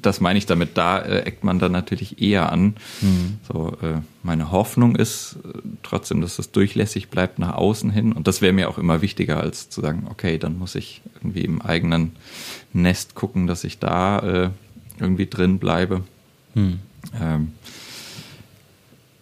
[0.02, 2.76] Das meine ich damit, da äh, eckt man dann natürlich eher an.
[3.02, 3.38] Mhm.
[3.52, 8.14] So, äh, meine Hoffnung ist äh, trotzdem, dass das durchlässig bleibt nach außen hin.
[8.14, 11.42] Und das wäre mir auch immer wichtiger, als zu sagen, okay, dann muss ich irgendwie
[11.42, 12.14] im eigenen
[12.72, 14.50] Nest gucken, dass ich da äh,
[15.00, 16.02] irgendwie drin bleibe.
[16.56, 16.80] Mhm.
[17.20, 17.54] Ähm,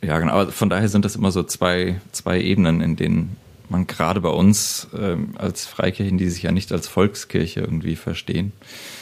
[0.01, 0.33] ja, genau.
[0.33, 3.37] Aber von daher sind das immer so zwei, zwei Ebenen, in denen
[3.69, 8.53] man gerade bei uns ähm, als Freikirchen, die sich ja nicht als Volkskirche irgendwie verstehen,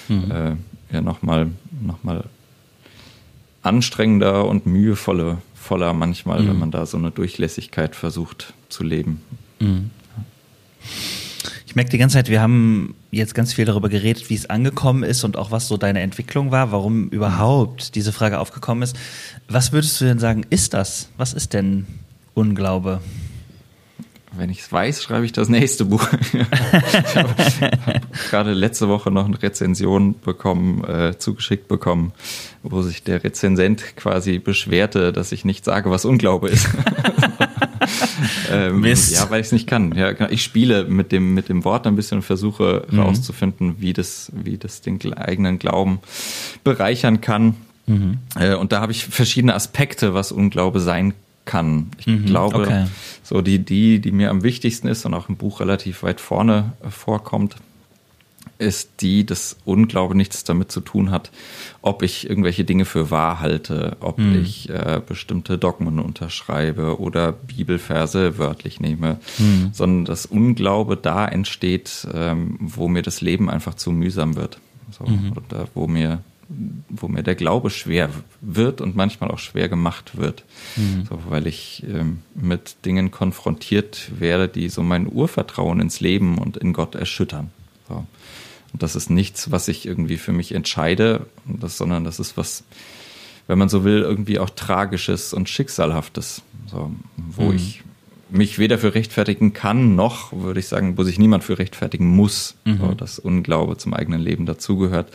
[0.08, 0.32] mhm.
[0.32, 0.56] äh,
[0.92, 2.26] ja nochmal noch mal
[3.62, 6.48] anstrengender und mühevoller voller manchmal, mhm.
[6.48, 9.22] wenn man da so eine Durchlässigkeit versucht zu leben.
[9.60, 9.90] Mhm.
[11.66, 15.04] Ich merke die ganze Zeit, wir haben jetzt ganz viel darüber geredet, wie es angekommen
[15.04, 18.96] ist und auch was so deine Entwicklung war, warum überhaupt diese Frage aufgekommen ist.
[19.48, 21.10] Was würdest du denn sagen, ist das?
[21.18, 21.86] Was ist denn
[22.34, 23.02] Unglaube?
[24.38, 26.10] Wenn ich es weiß, schreibe ich das nächste Buch.
[26.34, 32.12] ich habe hab gerade letzte Woche noch eine Rezension bekommen, äh, zugeschickt bekommen,
[32.62, 36.68] wo sich der Rezensent quasi beschwerte, dass ich nicht sage, was Unglaube ist.
[38.52, 39.14] ähm, Mist.
[39.14, 39.94] Ja, weil ich es nicht kann.
[39.96, 40.30] Ja, genau.
[40.30, 43.00] ich spiele mit dem, mit dem Wort ein bisschen und versuche mhm.
[43.00, 46.00] rauszufinden, wie das, wie das den eigenen Glauben
[46.64, 47.56] bereichern kann.
[47.88, 48.20] Mhm.
[48.40, 51.14] Äh, und da habe ich verschiedene Aspekte, was Unglaube sein
[51.46, 51.92] kann.
[52.00, 52.26] Ich mhm.
[52.26, 52.86] glaube, okay.
[53.24, 56.74] so die, die, die mir am wichtigsten ist und auch im Buch relativ weit vorne
[56.90, 57.56] vorkommt,
[58.58, 61.32] ist die, dass Unglaube nichts damit zu tun hat,
[61.82, 64.42] ob ich irgendwelche Dinge für wahr halte, ob mhm.
[64.42, 69.70] ich äh, bestimmte Dogmen unterschreibe oder Bibelverse wörtlich nehme, mhm.
[69.74, 74.60] sondern dass Unglaube da entsteht, ähm, wo mir das Leben einfach zu mühsam wird.
[74.92, 75.34] So, mhm.
[75.34, 76.20] Oder wo mir
[76.90, 78.10] wo mir der Glaube schwer
[78.42, 80.44] wird und manchmal auch schwer gemacht wird,
[80.76, 81.06] mhm.
[81.10, 86.58] so, weil ich ähm, mit Dingen konfrontiert werde, die so mein Urvertrauen ins Leben und
[86.58, 87.50] in Gott erschüttern.
[87.88, 88.06] So.
[88.76, 92.66] Und das ist nichts, was ich irgendwie für mich entscheide, das, sondern das ist was,
[93.48, 97.56] wenn man so will, irgendwie auch Tragisches und Schicksalhaftes, so, wo mhm.
[97.56, 97.84] ich
[98.30, 102.56] mich weder für rechtfertigen kann, noch, würde ich sagen, wo sich niemand für rechtfertigen muss,
[102.66, 102.80] mhm.
[102.80, 105.08] so, dass Unglaube zum eigenen Leben dazugehört.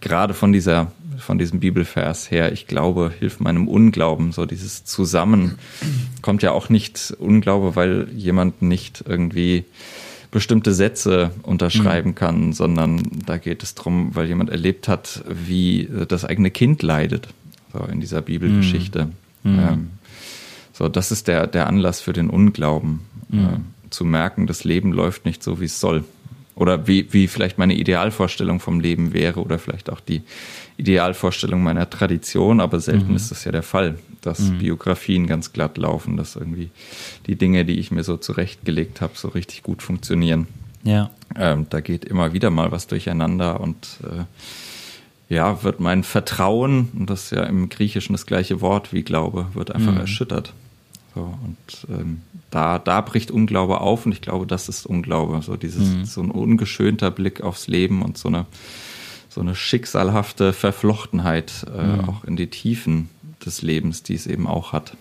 [0.00, 5.58] Gerade von dieser, von diesem Bibelvers her, ich glaube, hilf meinem Unglauben, so dieses Zusammen
[6.22, 9.64] kommt ja auch nicht Unglaube, weil jemand nicht irgendwie
[10.30, 12.14] bestimmte Sätze unterschreiben mhm.
[12.14, 17.28] kann, sondern da geht es darum, weil jemand erlebt hat, wie das eigene Kind leidet,
[17.72, 19.10] so in dieser Bibelgeschichte.
[19.42, 19.58] Mhm.
[19.58, 19.90] Ähm,
[20.72, 23.38] so, das ist der, der Anlass für den Unglauben, mhm.
[23.38, 26.04] äh, zu merken, das Leben läuft nicht so, wie es soll.
[26.54, 30.22] Oder wie, wie vielleicht meine Idealvorstellung vom Leben wäre oder vielleicht auch die
[30.78, 33.16] Idealvorstellung meiner Tradition, aber selten mhm.
[33.16, 34.58] ist das ja der Fall, dass mhm.
[34.58, 36.70] Biografien ganz glatt laufen, dass irgendwie
[37.26, 40.46] die Dinge, die ich mir so zurechtgelegt habe, so richtig gut funktionieren.
[40.82, 41.10] Ja.
[41.36, 44.24] Ähm, da geht immer wieder mal was durcheinander und äh,
[45.32, 49.46] ja, wird mein Vertrauen, und das ist ja im Griechischen das gleiche Wort wie Glaube,
[49.54, 50.00] wird einfach mhm.
[50.00, 50.52] erschüttert.
[51.14, 55.40] So, und ähm, da, da bricht Unglaube auf und ich glaube, das ist Unglaube.
[55.42, 56.04] So dieses, mhm.
[56.04, 58.46] so ein ungeschönter Blick aufs Leben und so eine
[59.36, 62.08] so eine schicksalhafte Verflochtenheit äh, mhm.
[62.08, 63.10] auch in die Tiefen
[63.44, 64.96] des Lebens, die es eben auch hat.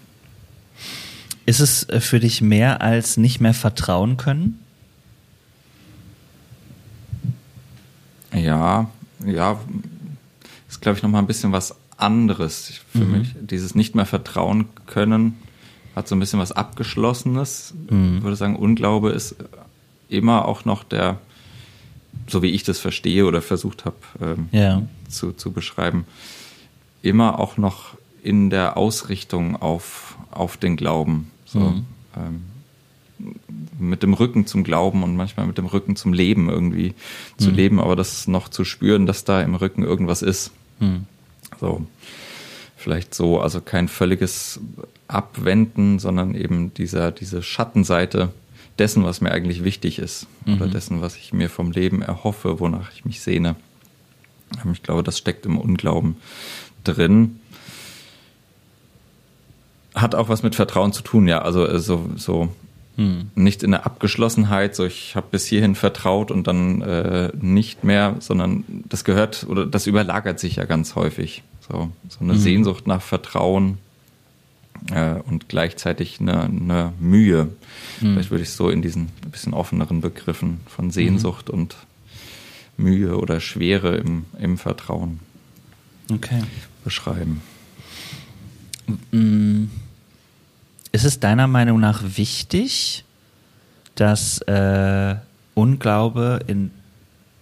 [1.45, 4.59] Ist es äh, für dich mehr als nicht mehr vertrauen können?
[8.33, 8.89] Ja,
[9.25, 9.59] ja,
[10.67, 13.19] ist glaube ich noch mal ein bisschen was anderes für mhm.
[13.19, 13.35] mich.
[13.39, 15.37] Dieses nicht mehr vertrauen können
[15.95, 17.73] hat so ein bisschen was Abgeschlossenes.
[17.89, 18.17] Mhm.
[18.17, 19.35] Ich würde sagen, Unglaube ist
[20.09, 21.19] immer auch noch der
[22.27, 24.81] so wie ich das verstehe oder versucht habe ähm, ja.
[25.09, 26.05] zu, zu beschreiben,
[27.01, 27.95] immer auch noch
[28.25, 31.29] in der Ausrichtung auf, auf den Glauben.
[31.45, 31.85] So, mhm.
[32.17, 32.41] ähm,
[33.79, 37.43] mit dem Rücken zum Glauben und manchmal mit dem Rücken zum Leben irgendwie mhm.
[37.43, 40.51] zu leben, aber das noch zu spüren, dass da im Rücken irgendwas ist.
[40.79, 41.05] Mhm.
[41.59, 41.85] So,
[42.75, 44.59] vielleicht so, also kein völliges
[45.07, 48.33] Abwenden, sondern eben dieser, diese Schattenseite
[48.79, 50.55] dessen, was mir eigentlich wichtig ist mhm.
[50.55, 53.55] oder dessen, was ich mir vom Leben erhoffe, wonach ich mich sehne.
[54.63, 56.17] Ähm, ich glaube, das steckt im Unglauben
[56.83, 57.39] drin.
[59.95, 61.41] Hat auch was mit Vertrauen zu tun, ja.
[61.41, 62.49] Also äh, so, so
[62.97, 63.31] hm.
[63.35, 68.15] nicht in der Abgeschlossenheit, so ich habe bis hierhin vertraut und dann äh, nicht mehr,
[68.19, 71.43] sondern das gehört oder das überlagert sich ja ganz häufig.
[71.67, 72.39] So, so eine hm.
[72.39, 73.79] Sehnsucht nach Vertrauen,
[74.91, 77.45] äh, und gleichzeitig eine, eine Mühe.
[78.01, 78.13] Mhm.
[78.13, 81.53] Vielleicht würde ich es so in diesen bisschen offeneren Begriffen von Sehnsucht mhm.
[81.53, 81.75] und
[82.77, 85.19] Mühe oder Schwere im, im Vertrauen
[86.11, 86.43] okay.
[86.83, 87.41] beschreiben.
[89.11, 89.65] Mm.
[90.95, 93.03] Ist es deiner Meinung nach wichtig,
[93.95, 95.15] dass äh,
[95.53, 96.71] Unglaube in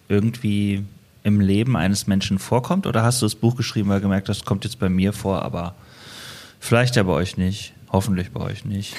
[0.09, 0.83] irgendwie
[1.23, 2.87] im Leben eines Menschen vorkommt?
[2.87, 5.43] Oder hast du das Buch geschrieben, weil gemerkt hast, das kommt jetzt bei mir vor,
[5.43, 5.75] aber
[6.63, 7.73] Vielleicht ja bei euch nicht.
[7.91, 8.95] Hoffentlich bei euch nicht.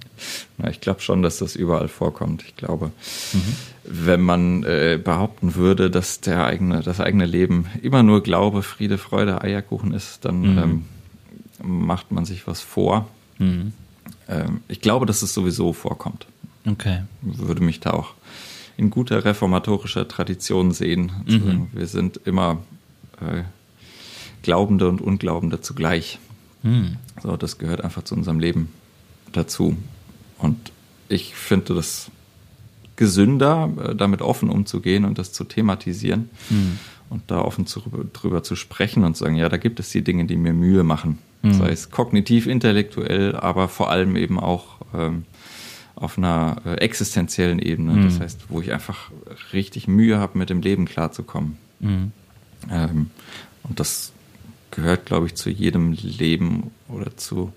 [0.58, 2.42] Na, ich glaube schon, dass das überall vorkommt.
[2.44, 2.90] Ich glaube,
[3.32, 3.56] mhm.
[3.84, 8.98] wenn man äh, behaupten würde, dass der eigene, das eigene Leben immer nur Glaube, Friede,
[8.98, 10.58] Freude, Eierkuchen ist, dann mhm.
[10.58, 10.84] ähm,
[11.62, 13.08] macht man sich was vor.
[13.38, 13.72] Mhm.
[14.28, 16.26] Ähm, ich glaube, dass es sowieso vorkommt.
[16.66, 17.02] Okay.
[17.22, 18.14] Würde mich da auch
[18.76, 21.12] in guter reformatorischer Tradition sehen.
[21.26, 21.68] Mhm.
[21.72, 22.58] Wir sind immer
[23.20, 23.42] äh,
[24.42, 26.18] Glaubende und Unglaubende zugleich.
[26.62, 26.96] Mhm.
[27.22, 28.70] So, das gehört einfach zu unserem Leben
[29.32, 29.76] dazu.
[30.38, 30.72] Und
[31.08, 32.10] ich finde das
[32.96, 36.78] gesünder, äh, damit offen umzugehen und das zu thematisieren mhm.
[37.10, 37.82] und da offen zu,
[38.12, 40.84] drüber zu sprechen und zu sagen, ja, da gibt es die Dinge, die mir Mühe
[40.84, 41.18] machen.
[41.44, 41.54] Mhm.
[41.54, 45.24] Sei es kognitiv, intellektuell, aber vor allem eben auch ähm,
[45.94, 47.92] auf einer äh, existenziellen Ebene.
[47.92, 48.04] Mhm.
[48.04, 49.10] Das heißt, wo ich einfach
[49.52, 51.58] richtig Mühe habe, mit dem Leben klarzukommen.
[51.80, 52.12] Mhm.
[52.70, 53.10] Ähm,
[53.62, 54.12] und das
[54.70, 57.52] gehört, glaube ich, zu jedem Leben oder zu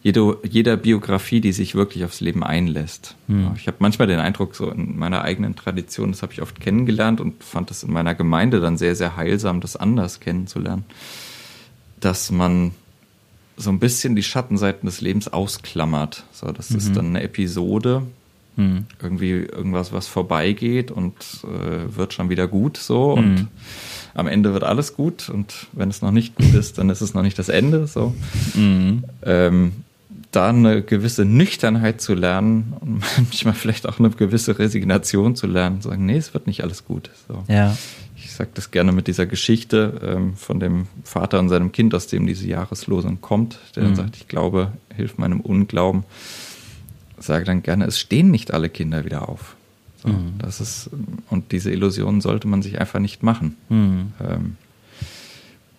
[0.00, 3.16] jede, jeder Biografie, die sich wirklich aufs Leben einlässt.
[3.26, 3.50] Mhm.
[3.56, 7.20] Ich habe manchmal den Eindruck, so in meiner eigenen Tradition, das habe ich oft kennengelernt
[7.20, 10.84] und fand es in meiner Gemeinde dann sehr, sehr heilsam, das anders kennenzulernen,
[12.00, 12.72] dass man
[13.58, 16.24] so ein bisschen die Schattenseiten des Lebens ausklammert.
[16.32, 16.76] So, das mhm.
[16.76, 18.02] ist dann eine Episode,
[18.56, 18.86] mhm.
[19.02, 23.22] irgendwie irgendwas, was vorbeigeht und äh, wird schon wieder gut so mhm.
[23.22, 23.48] und
[24.14, 27.14] am Ende wird alles gut und wenn es noch nicht gut ist, dann ist es
[27.14, 27.86] noch nicht das Ende.
[27.86, 28.14] So.
[28.54, 29.04] Mhm.
[29.22, 29.72] Ähm,
[30.30, 35.80] da eine gewisse Nüchternheit zu lernen und manchmal vielleicht auch eine gewisse Resignation zu lernen,
[35.80, 37.10] sagen, nee, es wird nicht alles gut.
[37.28, 37.44] So.
[37.48, 37.76] Ja
[38.38, 42.24] sage das gerne mit dieser Geschichte ähm, von dem Vater und seinem Kind, aus dem
[42.24, 43.96] diese Jahreslosung kommt, der dann mhm.
[43.96, 46.04] sagt, ich glaube, hilf meinem Unglauben.
[47.18, 49.56] Sage dann gerne, es stehen nicht alle Kinder wieder auf.
[49.96, 50.34] So, mhm.
[50.38, 50.88] das ist,
[51.30, 53.56] und diese Illusion sollte man sich einfach nicht machen.
[53.70, 54.12] Mhm.
[54.20, 54.56] Ähm,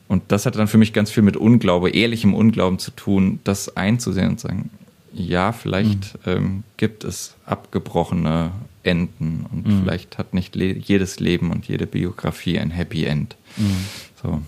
[0.10, 3.78] und das hat dann für mich ganz viel mit Unglaube, ehrlichem Unglauben zu tun, das
[3.78, 4.70] einzusehen und sagen,
[5.14, 6.32] ja, vielleicht mhm.
[6.32, 8.52] ähm, gibt es abgebrochene
[8.84, 9.82] Enden und mhm.
[9.82, 13.36] vielleicht hat nicht le jedes Leben und jede Biografie ein Happy End.
[13.58, 13.86] Mhm.
[14.22, 14.42] So.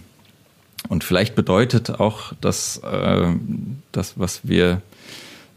[0.90, 3.28] Und vielleicht bedeutet auch, dass äh,
[3.92, 4.82] das, was wir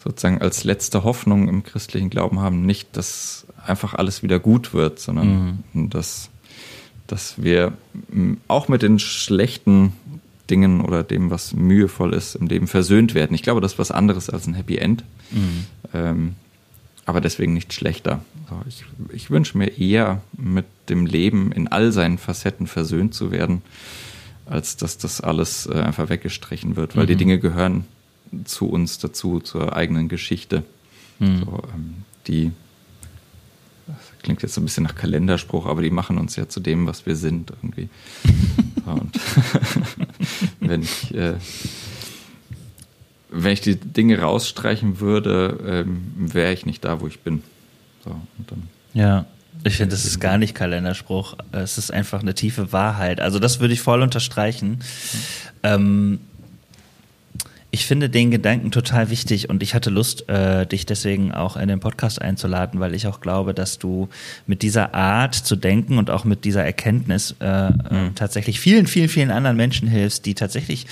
[0.02, 4.98] sozusagen als letzte Hoffnung im christlichen Glauben haben, nicht, dass einfach alles wieder gut wird,
[4.98, 5.90] sondern mhm.
[5.90, 6.28] dass,
[7.06, 7.72] dass wir
[8.46, 9.94] auch mit den schlechten
[10.50, 13.34] Dingen oder dem, was mühevoll ist, im Leben versöhnt werden.
[13.34, 15.04] Ich glaube, das ist was anderes als ein Happy End.
[15.30, 15.64] Mhm.
[15.92, 16.34] Ähm,
[17.06, 18.24] aber deswegen nicht schlechter.
[18.66, 23.62] Ich, ich wünsche mir eher, mit dem Leben in all seinen Facetten versöhnt zu werden,
[24.46, 27.08] als dass das alles äh, einfach weggestrichen wird, weil mhm.
[27.08, 27.84] die Dinge gehören
[28.44, 30.64] zu uns dazu, zur eigenen Geschichte.
[31.18, 31.38] Mhm.
[31.40, 31.94] So, ähm,
[32.26, 32.52] die
[33.86, 36.86] das klingt jetzt so ein bisschen nach Kalenderspruch, aber die machen uns ja zu dem,
[36.86, 37.90] was wir sind irgendwie.
[38.86, 39.18] Und
[40.60, 41.34] wenn ich äh,
[43.30, 47.42] wenn ich die Dinge rausstreichen würde, ähm, wäre ich nicht da, wo ich bin.
[48.04, 48.14] So,
[48.92, 49.26] ja,
[49.64, 51.36] ich finde, das ist gar nicht Kalenderspruch.
[51.50, 53.20] Es ist einfach eine tiefe Wahrheit.
[53.20, 54.70] Also das würde ich voll unterstreichen.
[54.70, 54.78] Mhm.
[55.64, 56.20] Ähm,
[57.74, 61.66] ich finde den Gedanken total wichtig und ich hatte Lust, äh, dich deswegen auch in
[61.66, 64.08] den Podcast einzuladen, weil ich auch glaube, dass du
[64.46, 68.14] mit dieser Art zu denken und auch mit dieser Erkenntnis äh, mhm.
[68.14, 70.86] tatsächlich vielen, vielen, vielen anderen Menschen hilfst, die tatsächlich,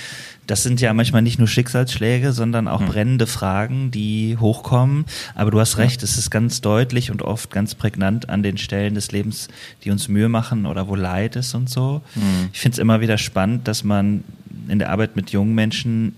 [0.48, 2.86] das sind ja manchmal nicht nur Schicksalsschläge, sondern auch mhm.
[2.86, 5.04] brennende Fragen, die hochkommen.
[5.36, 6.04] Aber du hast recht, ja.
[6.04, 9.46] es ist ganz deutlich und oft ganz prägnant an den Stellen des Lebens,
[9.84, 12.02] die uns Mühe machen oder wo Leid ist und so.
[12.16, 12.50] Mhm.
[12.52, 14.24] Ich finde es immer wieder spannend, dass man
[14.66, 16.16] in der Arbeit mit jungen Menschen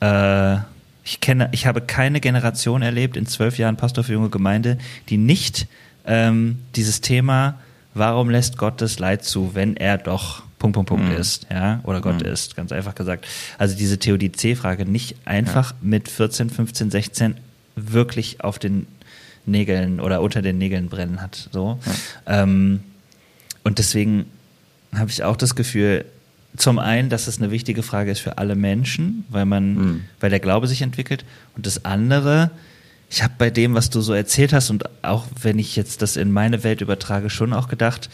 [0.00, 0.56] äh,
[1.04, 4.78] ich kenne, ich habe keine Generation erlebt in zwölf Jahren Pastor für junge Gemeinde,
[5.08, 5.68] die nicht
[6.04, 7.58] ähm, dieses Thema,
[7.94, 11.16] warum lässt Gott das Leid zu, wenn er doch Punkt, Punkt, Punkt mhm.
[11.16, 12.32] ist, ja, oder Gott mhm.
[12.32, 13.26] ist, ganz einfach gesagt.
[13.58, 15.76] Also diese Theodizee-Frage nicht einfach ja.
[15.82, 17.36] mit 14, 15, 16
[17.76, 18.86] wirklich auf den
[19.44, 21.78] Nägeln oder unter den Nägeln brennen hat, so.
[22.26, 22.42] Ja.
[22.42, 22.80] Ähm,
[23.64, 24.26] und deswegen
[24.94, 26.04] habe ich auch das Gefühl,
[26.56, 30.04] zum einen, dass es eine wichtige Frage ist für alle Menschen, weil man, mhm.
[30.20, 31.24] weil der Glaube sich entwickelt.
[31.56, 32.50] Und das andere,
[33.10, 36.16] ich habe bei dem, was du so erzählt hast, und auch wenn ich jetzt das
[36.16, 38.08] in meine Welt übertrage, schon auch gedacht,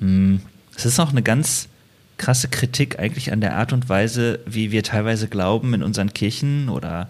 [0.00, 0.40] hm,
[0.76, 1.68] es ist auch eine ganz
[2.16, 6.68] krasse Kritik eigentlich an der Art und Weise, wie wir teilweise Glauben in unseren Kirchen
[6.68, 7.08] oder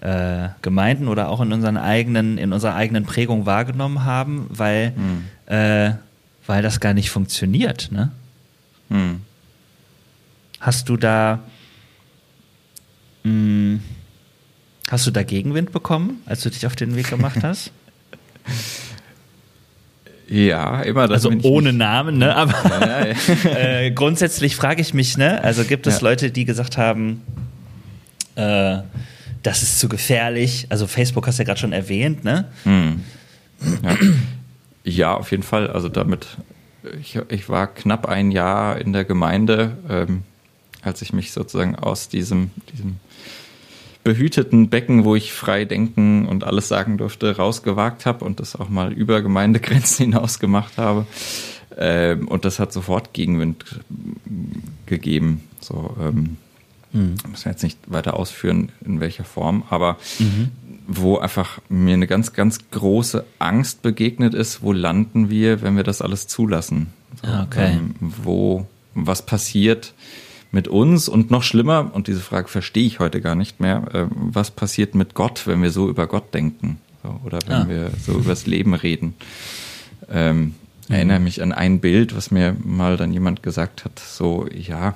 [0.00, 5.24] äh, Gemeinden oder auch in unseren eigenen, in unserer eigenen Prägung wahrgenommen haben, weil, mhm.
[5.46, 5.92] äh,
[6.46, 8.12] weil das gar nicht funktioniert, ne?
[8.88, 9.20] Mhm.
[10.60, 11.40] Hast du da
[13.24, 13.80] mh, hm,
[14.90, 17.72] hast du da Gegenwind bekommen, als du dich auf den Weg gemacht hast?
[20.28, 21.24] Ja, immer das.
[21.24, 22.34] Also ohne Namen, ne?
[22.34, 23.50] Aber ja, ja, ja.
[23.84, 25.42] äh, grundsätzlich frage ich mich, ne?
[25.42, 27.22] Also gibt es Leute, die gesagt haben,
[28.34, 28.78] äh,
[29.42, 30.66] das ist zu gefährlich.
[30.68, 32.46] Also Facebook hast du ja gerade schon erwähnt, ne?
[32.64, 33.04] Hm.
[34.82, 35.14] Ja.
[35.14, 35.70] auf jeden Fall.
[35.70, 36.26] Also damit,
[37.00, 39.76] ich, ich war knapp ein Jahr in der Gemeinde.
[39.88, 40.22] Ähm,
[40.86, 42.96] als ich mich sozusagen aus diesem, diesem
[44.06, 48.68] behüteten Becken, wo ich frei denken und alles sagen durfte, rausgewagt habe und das auch
[48.68, 51.06] mal über Gemeindegrenzen hinaus gemacht habe.
[51.76, 53.64] Ähm, und das hat sofort Gegenwind
[54.86, 55.42] gegeben.
[55.60, 56.36] So, ähm,
[56.92, 57.16] mhm.
[57.28, 60.50] müssen wir jetzt nicht weiter ausführen, in welcher Form, aber mhm.
[60.86, 65.82] wo einfach mir eine ganz, ganz große Angst begegnet ist, wo landen wir, wenn wir
[65.82, 66.92] das alles zulassen?
[67.22, 67.72] So, ah, okay.
[67.72, 69.94] Ähm, wo, was passiert,
[70.56, 74.06] mit uns und noch schlimmer, und diese Frage verstehe ich heute gar nicht mehr, äh,
[74.10, 77.68] was passiert mit Gott, wenn wir so über Gott denken so, oder wenn ah.
[77.68, 79.14] wir so über das Leben reden.
[80.10, 80.54] Ähm, mhm.
[80.88, 84.94] Erinnere mich an ein Bild, was mir mal dann jemand gesagt hat, so, ja,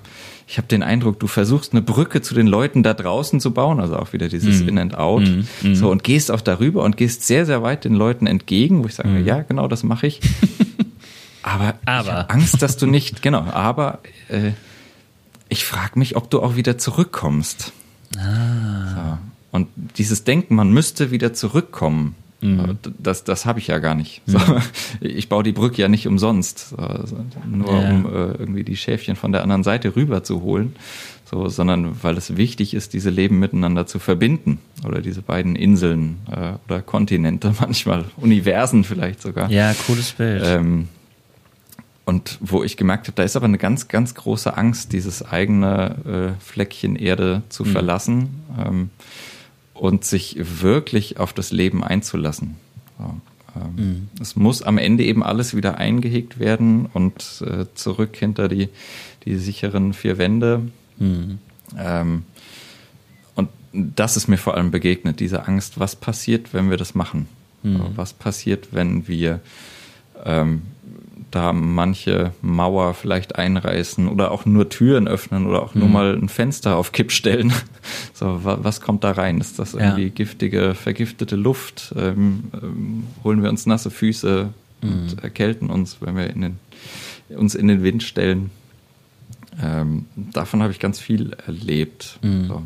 [0.48, 3.80] ich habe den Eindruck, du versuchst eine Brücke zu den Leuten da draußen zu bauen,
[3.80, 4.68] also auch wieder dieses mhm.
[4.70, 5.46] In and Out, mhm.
[5.60, 5.74] mhm.
[5.74, 8.94] so und gehst auch darüber und gehst sehr, sehr weit den Leuten entgegen, wo ich
[8.94, 9.26] sage, mhm.
[9.26, 10.20] ja, genau, das mache ich.
[11.42, 12.26] aber, aber.
[12.28, 13.98] Ich Angst, dass du nicht, genau, aber
[14.30, 14.52] äh,
[15.50, 17.72] ich frage mich, ob du auch wieder zurückkommst.
[18.16, 18.94] Ah.
[18.94, 19.18] So.
[19.52, 22.78] Und dieses Denken, man müsste wieder zurückkommen, mhm.
[22.98, 24.22] das, das habe ich ja gar nicht.
[24.26, 24.38] So.
[24.38, 24.62] Mhm.
[25.00, 26.74] Ich baue die Brücke ja nicht umsonst,
[27.50, 27.90] nur ja.
[27.90, 30.76] um äh, irgendwie die Schäfchen von der anderen Seite rüber zu holen,
[31.24, 36.18] so, sondern weil es wichtig ist, diese Leben miteinander zu verbinden oder diese beiden Inseln
[36.30, 39.50] äh, oder Kontinente, manchmal Universen vielleicht sogar.
[39.50, 40.42] Ja, cooles Bild.
[40.44, 40.88] Ähm,
[42.10, 46.34] und wo ich gemerkt habe, da ist aber eine ganz, ganz große Angst, dieses eigene
[46.36, 47.68] äh, Fleckchen Erde zu mhm.
[47.68, 48.90] verlassen ähm,
[49.74, 52.56] und sich wirklich auf das Leben einzulassen.
[52.98, 53.14] So,
[53.54, 54.08] ähm, mhm.
[54.20, 58.70] Es muss am Ende eben alles wieder eingehegt werden und äh, zurück hinter die,
[59.24, 60.62] die sicheren vier Wände.
[60.98, 61.38] Mhm.
[61.78, 62.24] Ähm,
[63.36, 67.28] und das ist mir vor allem begegnet, diese Angst, was passiert, wenn wir das machen?
[67.62, 67.82] Mhm.
[67.94, 69.38] Was passiert, wenn wir
[70.24, 70.62] ähm,
[71.30, 75.92] da manche Mauer vielleicht einreißen oder auch nur Türen öffnen oder auch nur mhm.
[75.92, 77.52] mal ein Fenster auf Kipp stellen.
[78.12, 79.40] So, was kommt da rein?
[79.40, 80.08] Ist das irgendwie ja.
[80.10, 81.94] giftige, vergiftete Luft?
[81.96, 84.50] Ähm, ähm, holen wir uns nasse Füße
[84.82, 85.18] und mhm.
[85.22, 86.58] erkälten uns, wenn wir in den,
[87.30, 88.50] uns in den Wind stellen?
[89.62, 92.18] Ähm, davon habe ich ganz viel erlebt.
[92.20, 92.46] Mhm.
[92.46, 92.62] So.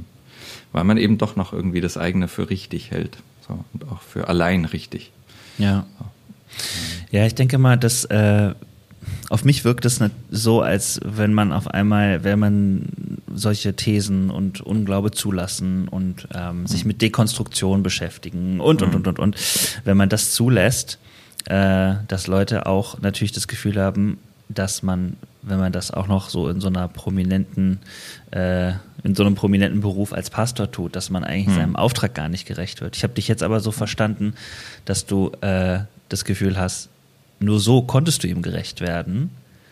[0.73, 3.19] Weil man eben doch noch irgendwie das eigene für richtig hält.
[3.47, 5.13] So, und auch für allein richtig.
[5.59, 5.87] Ja.
[5.99, 6.05] So.
[7.15, 8.55] Ja, ich denke mal, dass äh,
[9.31, 10.01] auf mich wirkt es
[10.33, 12.89] so, als wenn man auf einmal, wenn man
[13.33, 16.67] solche Thesen und Unglaube zulassen und ähm, mhm.
[16.67, 18.95] sich mit Dekonstruktion beschäftigen und, und, mhm.
[18.97, 19.37] und, und, und,
[19.85, 20.99] wenn man das zulässt,
[21.45, 26.29] äh, dass Leute auch natürlich das Gefühl haben, dass man, wenn man das auch noch
[26.31, 27.79] so in so einer prominenten,
[28.33, 28.73] äh,
[29.05, 31.55] in so einem prominenten Beruf als Pastor tut, dass man eigentlich hm.
[31.55, 32.97] seinem Auftrag gar nicht gerecht wird.
[32.97, 34.35] Ich habe dich jetzt aber so verstanden,
[34.85, 36.89] dass du äh, das Gefühl hast,
[37.45, 39.31] nur so konntest du ihm gerecht werden,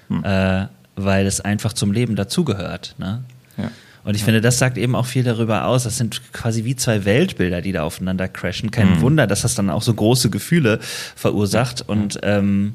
[0.09, 0.25] hm.
[0.25, 0.67] äh,
[0.97, 2.95] weil es einfach zum Leben dazugehört.
[2.99, 3.25] Ne?
[3.57, 3.71] Ja.
[4.05, 4.27] Und ich ja.
[4.27, 5.85] finde, das sagt eben auch viel darüber aus.
[5.85, 8.71] Das sind quasi wie zwei Weltbilder, die da aufeinander crashen.
[8.71, 9.01] Kein mhm.
[9.01, 10.81] Wunder, dass das dann auch so große Gefühle
[11.17, 11.87] verursacht ja.
[11.87, 12.75] und ähm,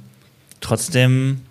[0.61, 1.41] trotzdem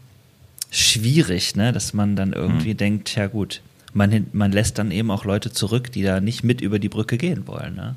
[0.71, 1.73] schwierig, ne?
[1.73, 2.79] dass man dann irgendwie mhm.
[2.79, 3.61] denkt, ja gut,
[3.93, 7.17] man, man lässt dann eben auch Leute zurück, die da nicht mit über die Brücke
[7.17, 7.97] gehen wollen, ne?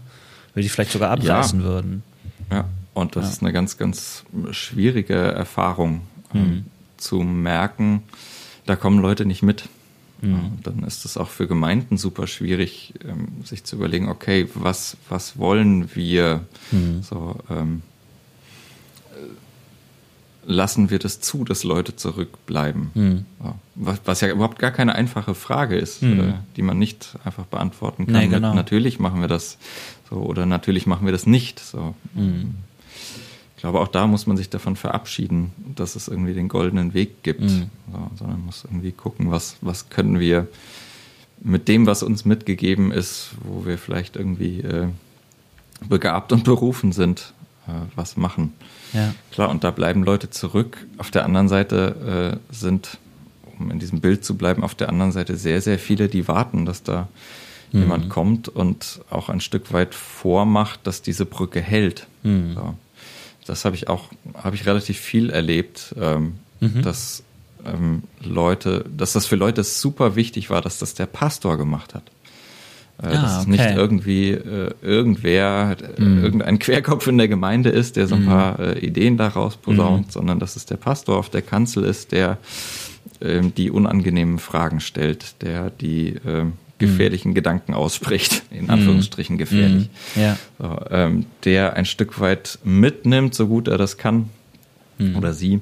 [0.53, 2.01] Weil die vielleicht sogar abreißen würden.
[2.51, 2.65] Ja,
[2.99, 3.31] und das ja.
[3.31, 6.01] ist eine ganz, ganz schwierige Erfahrung,
[6.33, 6.65] ähm, mhm.
[6.97, 8.03] zu merken,
[8.65, 9.67] da kommen Leute nicht mit.
[10.21, 10.59] Mhm.
[10.63, 15.37] Dann ist es auch für Gemeinden super schwierig, ähm, sich zu überlegen, okay, was, was
[15.37, 16.45] wollen wir?
[16.71, 17.01] Mhm.
[17.01, 17.81] So, ähm,
[20.45, 22.91] lassen wir das zu, dass Leute zurückbleiben?
[22.93, 23.25] Mhm.
[23.75, 26.19] Was, was, ja überhaupt gar keine einfache Frage ist, mhm.
[26.19, 28.15] äh, die man nicht einfach beantworten kann.
[28.15, 28.53] Nee, genau.
[28.53, 29.57] Natürlich machen wir das
[30.09, 31.59] so oder natürlich machen wir das nicht.
[31.59, 31.95] So.
[32.13, 32.55] Mhm
[33.59, 37.23] ich glaube, auch da muss man sich davon verabschieden, dass es irgendwie den goldenen Weg
[37.23, 37.69] gibt, mhm.
[37.91, 40.47] so, sondern muss irgendwie gucken, was, was können wir
[41.41, 44.87] mit dem, was uns mitgegeben ist, wo wir vielleicht irgendwie äh,
[45.89, 47.33] begabt und berufen sind,
[47.67, 48.53] äh, was machen.
[48.93, 49.13] Ja.
[49.29, 50.77] Klar, und da bleiben Leute zurück.
[50.97, 52.97] Auf der anderen Seite äh, sind,
[53.59, 56.65] um in diesem Bild zu bleiben, auf der anderen Seite sehr, sehr viele, die warten,
[56.65, 57.09] dass da
[57.73, 57.81] mhm.
[57.81, 62.07] jemand kommt und auch ein Stück weit vormacht, dass diese Brücke hält.
[62.23, 62.53] Mhm.
[62.53, 62.75] So
[63.49, 66.81] das habe ich auch, habe ich relativ viel erlebt, ähm, mhm.
[66.81, 67.23] dass
[67.65, 72.03] ähm, Leute, dass das für Leute super wichtig war, dass das der Pastor gemacht hat.
[73.01, 73.51] Äh, ah, dass es okay.
[73.51, 76.23] nicht irgendwie äh, irgendwer, äh, mhm.
[76.23, 78.27] irgendein Querkopf in der Gemeinde ist, der so ein mhm.
[78.27, 80.11] paar äh, Ideen daraus posaunt, mhm.
[80.11, 82.37] sondern dass es der Pastor auf der Kanzel ist, der
[83.21, 87.35] ähm, die unangenehmen Fragen stellt, der die ähm, gefährlichen mhm.
[87.35, 88.69] Gedanken ausspricht, in mhm.
[88.71, 90.21] Anführungsstrichen gefährlich, mhm.
[90.21, 90.37] ja.
[90.57, 94.29] so, ähm, der ein Stück weit mitnimmt, so gut er das kann,
[94.97, 95.15] mhm.
[95.15, 95.59] oder sie,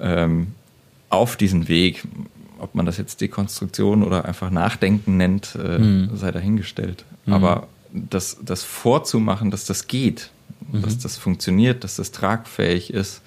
[0.00, 0.48] ähm,
[1.08, 2.04] auf diesen Weg,
[2.58, 6.10] ob man das jetzt Dekonstruktion oder einfach Nachdenken nennt, äh, mhm.
[6.14, 7.04] sei dahingestellt.
[7.26, 10.30] Aber das, das vorzumachen, dass das geht,
[10.70, 10.82] mhm.
[10.82, 13.22] dass das funktioniert, dass das tragfähig ist.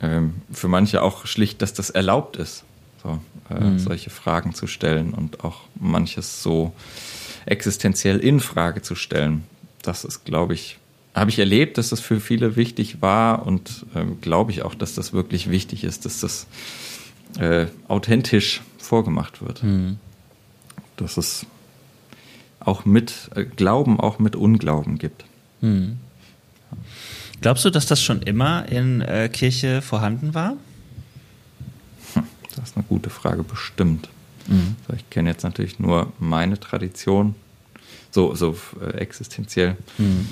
[0.00, 2.64] Ähm, für manche auch schlicht, dass das erlaubt ist,
[3.04, 3.78] so, äh, mhm.
[3.78, 6.72] solche Fragen zu stellen und auch manches so
[7.46, 9.44] existenziell in Frage zu stellen.
[9.82, 10.78] Das ist, glaube ich,
[11.14, 14.94] habe ich erlebt, dass das für viele wichtig war und äh, glaube ich auch, dass
[14.94, 16.46] das wirklich wichtig ist, dass das
[17.38, 19.62] äh, authentisch vorgemacht wird.
[19.62, 19.98] Mhm.
[20.96, 21.46] Dass es
[22.60, 25.24] auch mit äh, Glauben, auch mit Unglauben gibt.
[25.60, 25.98] Mhm.
[27.42, 30.56] Glaubst du, dass das schon immer in äh, Kirche vorhanden war?
[32.56, 34.08] Das ist eine gute Frage, bestimmt.
[34.46, 34.76] Mhm.
[34.96, 37.34] Ich kenne jetzt natürlich nur meine Tradition,
[38.10, 39.76] so, so äh, existenziell.
[39.98, 40.28] Mhm.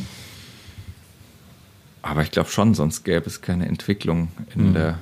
[2.03, 4.75] Aber ich glaube schon, sonst gäbe es keine Entwicklung in mhm.
[4.75, 4.99] der,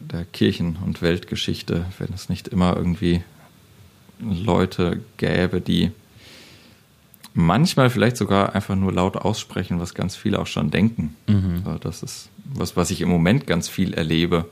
[0.00, 3.22] der Kirchen- und Weltgeschichte, wenn es nicht immer irgendwie
[4.20, 5.92] Leute gäbe, die
[7.34, 11.14] manchmal vielleicht sogar einfach nur laut aussprechen, was ganz viele auch schon denken.
[11.26, 11.62] Mhm.
[11.80, 14.48] Das ist was, was ich im Moment ganz viel erlebe.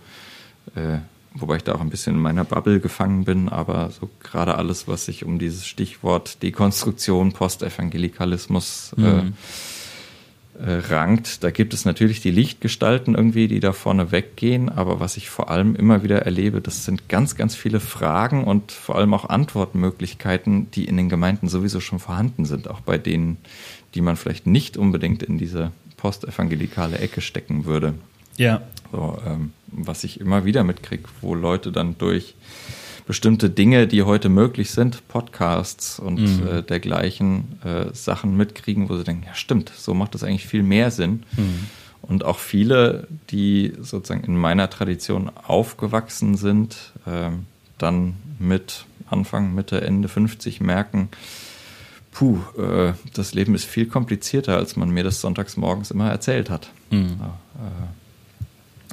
[0.74, 0.98] Äh,
[1.40, 4.88] wobei ich da auch ein bisschen in meiner Bubble gefangen bin, aber so gerade alles,
[4.88, 9.34] was sich um dieses Stichwort Dekonstruktion, Postevangelikalismus äh, mhm.
[10.58, 15.16] äh, rankt, da gibt es natürlich die Lichtgestalten irgendwie, die da vorne weggehen, aber was
[15.16, 19.14] ich vor allem immer wieder erlebe, das sind ganz, ganz viele Fragen und vor allem
[19.14, 23.38] auch Antwortmöglichkeiten, die in den Gemeinden sowieso schon vorhanden sind, auch bei denen,
[23.94, 27.94] die man vielleicht nicht unbedingt in diese postevangelikale Ecke stecken würde.
[28.36, 28.62] Ja.
[28.92, 32.34] So, ähm, was ich immer wieder mitkriege, wo Leute dann durch
[33.06, 36.46] bestimmte Dinge, die heute möglich sind, Podcasts und mhm.
[36.46, 40.62] äh, dergleichen äh, Sachen mitkriegen, wo sie denken, ja stimmt, so macht das eigentlich viel
[40.62, 41.22] mehr Sinn.
[41.36, 41.66] Mhm.
[42.02, 47.30] Und auch viele, die sozusagen in meiner Tradition aufgewachsen sind, äh,
[47.78, 51.08] dann mit Anfang, Mitte, Ende 50 merken,
[52.12, 56.50] puh, äh, das Leben ist viel komplizierter, als man mir das sonntags morgens immer erzählt
[56.50, 56.70] hat.
[56.90, 57.16] Mhm.
[57.20, 58.05] Ja, äh,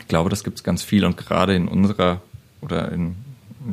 [0.04, 2.22] ich glaube, das gibt es ganz viel und gerade in unserer
[2.60, 3.16] oder in,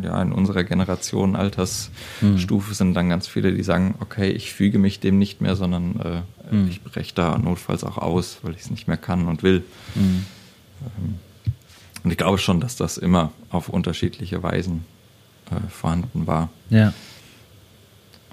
[0.01, 2.75] ja, in unserer Generation, Altersstufe hm.
[2.75, 6.51] sind dann ganz viele, die sagen, okay, ich füge mich dem nicht mehr, sondern äh,
[6.51, 6.69] hm.
[6.69, 9.65] ich breche da notfalls auch aus, weil ich es nicht mehr kann und will.
[9.95, 10.25] Hm.
[10.83, 11.15] Ähm,
[12.05, 14.85] und ich glaube schon, dass das immer auf unterschiedliche Weisen
[15.51, 16.49] äh, vorhanden war.
[16.71, 16.95] Ja.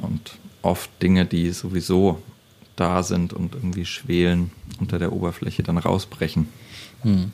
[0.03, 2.21] Und oft Dinge, die sowieso
[2.75, 6.47] da sind und irgendwie schwelen, unter der Oberfläche dann rausbrechen.
[7.01, 7.31] Hm.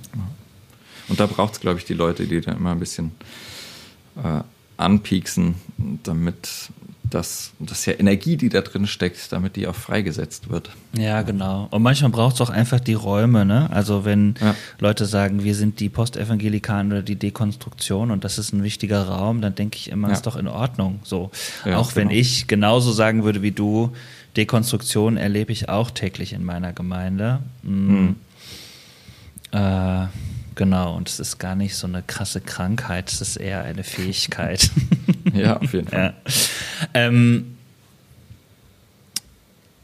[1.07, 3.11] Und da braucht es, glaube ich, die Leute, die da immer ein bisschen
[4.17, 4.41] äh,
[4.77, 5.55] anpieksen,
[6.03, 6.69] damit
[7.13, 10.71] das, das ist ja Energie, die da drin steckt, damit die auch freigesetzt wird.
[10.97, 11.67] Ja, genau.
[11.69, 13.69] Und manchmal braucht es auch einfach die Räume, ne?
[13.71, 14.55] Also wenn ja.
[14.79, 19.41] Leute sagen, wir sind die Postevangelikanen oder die Dekonstruktion und das ist ein wichtiger Raum,
[19.41, 20.13] dann denke ich immer, ja.
[20.13, 21.01] ist doch in Ordnung.
[21.03, 21.29] So.
[21.65, 22.19] Ja, auch wenn genau.
[22.19, 23.91] ich genauso sagen würde wie du,
[24.35, 27.39] Dekonstruktion erlebe ich auch täglich in meiner Gemeinde.
[27.61, 28.15] Mhm.
[29.51, 30.05] Äh,
[30.55, 34.69] Genau, und es ist gar nicht so eine krasse Krankheit, es ist eher eine Fähigkeit.
[35.33, 36.13] ja, auf jeden Fall.
[36.25, 36.31] Ja.
[36.93, 37.57] Ähm,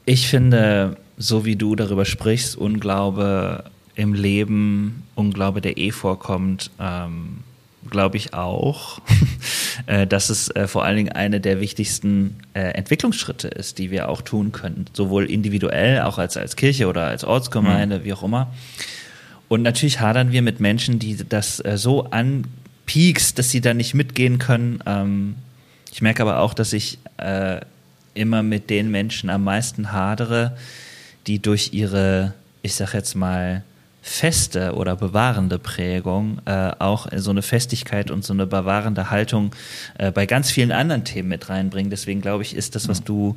[0.05, 3.65] ich finde, so wie du darüber sprichst, Unglaube
[3.95, 7.43] im Leben, Unglaube, der eh vorkommt, ähm,
[7.89, 8.99] glaube ich auch,
[9.85, 14.09] äh, dass es äh, vor allen Dingen eine der wichtigsten äh, Entwicklungsschritte ist, die wir
[14.09, 18.03] auch tun können, sowohl individuell, auch als, als Kirche oder als Ortsgemeinde, mhm.
[18.03, 18.53] wie auch immer.
[19.49, 23.93] Und natürlich hadern wir mit Menschen, die das äh, so anpiekst, dass sie da nicht
[23.93, 24.81] mitgehen können.
[24.85, 25.35] Ähm,
[25.91, 27.59] ich merke aber auch, dass ich äh,
[28.13, 30.55] immer mit den Menschen am meisten hadere,
[31.27, 33.63] die durch ihre, ich sag jetzt mal,
[34.01, 39.53] feste oder bewahrende Prägung äh, auch so eine Festigkeit und so eine bewahrende Haltung
[39.97, 41.89] äh, bei ganz vielen anderen Themen mit reinbringen.
[41.89, 43.35] Deswegen glaube ich, ist das, was du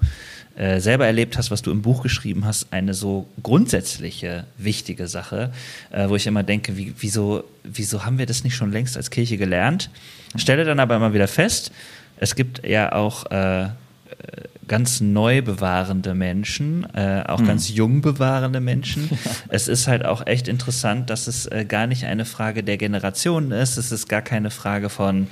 [0.56, 5.52] äh, selber erlebt hast, was du im Buch geschrieben hast, eine so grundsätzliche, wichtige Sache,
[5.90, 9.10] äh, wo ich immer denke, wie, wieso, wieso haben wir das nicht schon längst als
[9.10, 9.90] Kirche gelernt?
[10.36, 11.72] Stelle dann aber immer wieder fest,
[12.18, 13.68] es gibt ja auch äh,
[14.68, 17.46] ganz neu bewahrende Menschen, äh, auch mhm.
[17.46, 19.10] ganz jung bewahrende Menschen.
[19.48, 23.50] Es ist halt auch echt interessant, dass es äh, gar nicht eine Frage der Generation
[23.50, 23.76] ist.
[23.76, 25.26] Es ist gar keine Frage von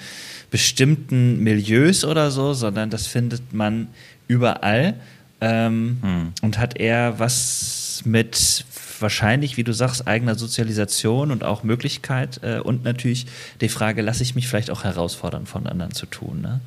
[0.50, 3.88] bestimmten Milieus oder so, sondern das findet man
[4.28, 4.94] überall
[5.40, 6.32] ähm, mhm.
[6.42, 8.64] und hat eher was mit
[9.00, 13.26] wahrscheinlich, wie du sagst, eigener Sozialisation und auch Möglichkeit äh, und natürlich
[13.60, 16.42] die Frage, lasse ich mich vielleicht auch herausfordern, von anderen zu tun.
[16.42, 16.60] Ne?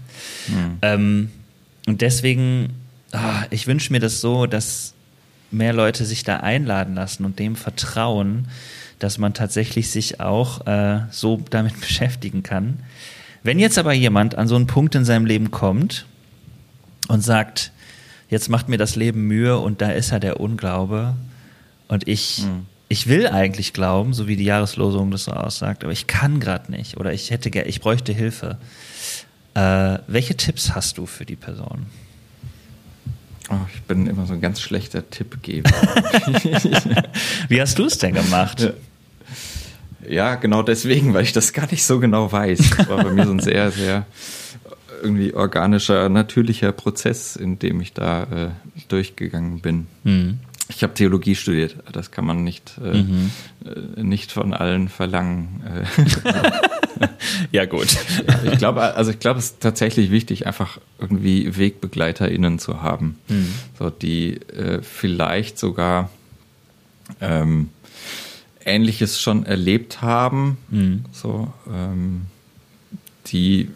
[0.48, 0.78] Mhm.
[0.82, 1.32] Ähm,
[1.86, 2.74] und deswegen,
[3.12, 4.94] ah, ich wünsche mir das so, dass
[5.52, 8.48] mehr Leute sich da einladen lassen und dem vertrauen,
[9.00, 12.80] dass man tatsächlich sich auch äh, so damit beschäftigen kann.
[13.44, 16.06] Wenn jetzt aber jemand an so einen Punkt in seinem Leben kommt
[17.10, 17.72] und sagt,
[18.30, 21.16] jetzt macht mir das Leben Mühe und da ist ja der Unglaube.
[21.90, 22.66] Und ich, mhm.
[22.88, 26.72] ich will eigentlich glauben, so wie die Jahreslosung das so aussagt, aber ich kann gerade
[26.72, 28.58] nicht oder ich hätte, ich bräuchte Hilfe.
[29.56, 31.86] Äh, welche Tipps hast du für die Person?
[33.50, 35.70] Oh, ich bin immer so ein ganz schlechter Tippgeber.
[37.50, 38.62] Wie hast du es denn gemacht?
[38.62, 38.72] Ja.
[40.10, 40.36] ja.
[40.36, 42.70] genau deswegen, weil ich das gar nicht so genau weiß.
[42.78, 44.06] Das war bei mir so ein sehr, sehr
[45.04, 48.50] irgendwie organischer, natürlicher Prozess, in dem ich da äh,
[48.88, 49.88] durchgegangen bin.
[50.04, 50.40] Mhm.
[50.76, 53.32] Ich habe Theologie studiert, das kann man nicht, äh, mhm.
[53.66, 55.64] äh, nicht von allen verlangen.
[57.52, 57.88] ja, gut.
[58.52, 63.54] ich glaube, also ich glaube, es ist tatsächlich wichtig, einfach irgendwie WegbegleiterInnen zu haben, mhm.
[63.78, 66.10] so, die äh, vielleicht sogar
[67.22, 67.70] ähm,
[68.66, 71.06] Ähnliches schon erlebt haben, mhm.
[71.12, 72.24] so, ähm,
[73.28, 73.70] die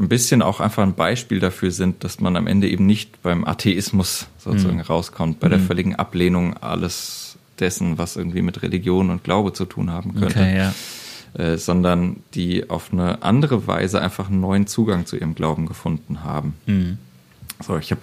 [0.00, 3.44] ein bisschen auch einfach ein Beispiel dafür sind, dass man am Ende eben nicht beim
[3.44, 4.82] Atheismus sozusagen mhm.
[4.82, 5.66] rauskommt, bei der mhm.
[5.66, 10.40] völligen Ablehnung alles dessen, was irgendwie mit Religion und Glaube zu tun haben könnte.
[10.40, 10.74] Okay, ja.
[11.34, 16.24] Äh, sondern die auf eine andere Weise einfach einen neuen Zugang zu ihrem Glauben gefunden
[16.24, 16.54] haben.
[16.66, 16.98] Mhm.
[17.62, 18.00] So, ich habe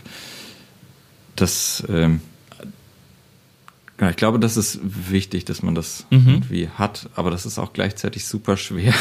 [1.36, 2.22] das, ähm,
[4.10, 6.30] ich glaube, das ist wichtig, dass man das mhm.
[6.30, 8.94] irgendwie hat, aber das ist auch gleichzeitig super schwer,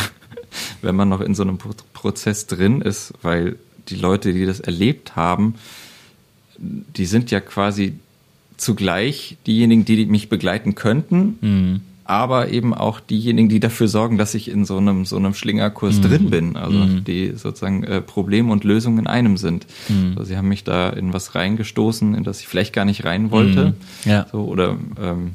[0.82, 3.56] wenn man noch in so einem Prozess drin ist, weil
[3.88, 5.54] die Leute, die das erlebt haben,
[6.58, 7.94] die sind ja quasi
[8.56, 11.80] zugleich diejenigen, die mich begleiten könnten, mhm.
[12.04, 15.98] aber eben auch diejenigen, die dafür sorgen, dass ich in so einem so einem Schlingerkurs
[15.98, 16.02] mhm.
[16.02, 17.04] drin bin, also mhm.
[17.04, 19.66] die sozusagen äh, Probleme und Lösungen in einem sind.
[19.88, 20.14] Mhm.
[20.16, 23.30] Also sie haben mich da in was reingestoßen, in das ich vielleicht gar nicht rein
[23.30, 24.10] wollte, mhm.
[24.10, 24.26] ja.
[24.32, 25.32] so oder ähm,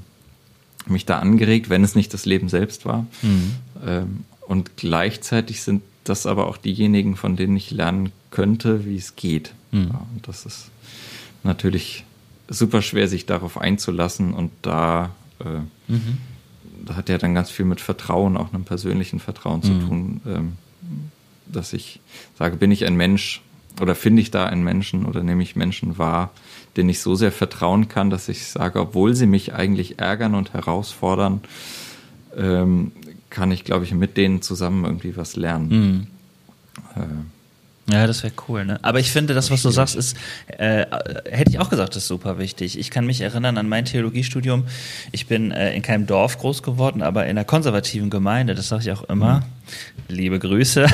[0.87, 3.05] mich da angeregt, wenn es nicht das Leben selbst war.
[3.21, 3.51] Mhm.
[3.85, 9.15] Ähm, und gleichzeitig sind das aber auch diejenigen, von denen ich lernen könnte, wie es
[9.15, 9.53] geht.
[9.71, 9.89] Mhm.
[9.93, 10.69] Ja, und das ist
[11.43, 12.05] natürlich
[12.47, 14.33] super schwer, sich darauf einzulassen.
[14.33, 16.17] Und da, äh, mhm.
[16.85, 19.63] da hat ja dann ganz viel mit Vertrauen, auch einem persönlichen Vertrauen mhm.
[19.63, 20.53] zu tun, ähm,
[21.45, 21.99] dass ich
[22.37, 23.41] sage, bin ich ein Mensch
[23.79, 26.31] oder finde ich da einen Menschen oder nehme ich Menschen wahr,
[26.75, 30.53] denen ich so sehr vertrauen kann, dass ich sage, obwohl sie mich eigentlich ärgern und
[30.53, 31.41] herausfordern,
[32.35, 32.91] ähm,
[33.31, 35.67] kann ich, glaube ich, mit denen zusammen irgendwie was lernen.
[35.69, 36.07] Mhm.
[36.95, 38.79] Äh, ja, das wäre cool, ne?
[38.83, 40.15] Aber ich finde, das, was du sagst, ist,
[40.57, 40.85] äh,
[41.29, 42.77] hätte ich auch gesagt, ist super wichtig.
[42.77, 44.65] Ich kann mich erinnern an mein Theologiestudium.
[45.11, 48.83] Ich bin äh, in keinem Dorf groß geworden, aber in einer konservativen Gemeinde, das sage
[48.83, 49.39] ich auch immer.
[49.39, 50.15] Mhm.
[50.15, 50.85] Liebe Grüße,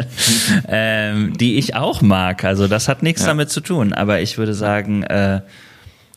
[0.68, 2.42] ähm, die ich auch mag.
[2.44, 3.28] Also das hat nichts ja.
[3.28, 3.92] damit zu tun.
[3.92, 5.42] Aber ich würde sagen, äh,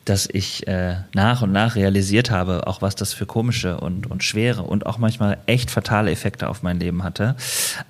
[0.08, 4.24] dass ich äh, nach und nach realisiert habe, auch was das für komische und, und
[4.24, 7.36] schwere und auch manchmal echt fatale Effekte auf mein Leben hatte.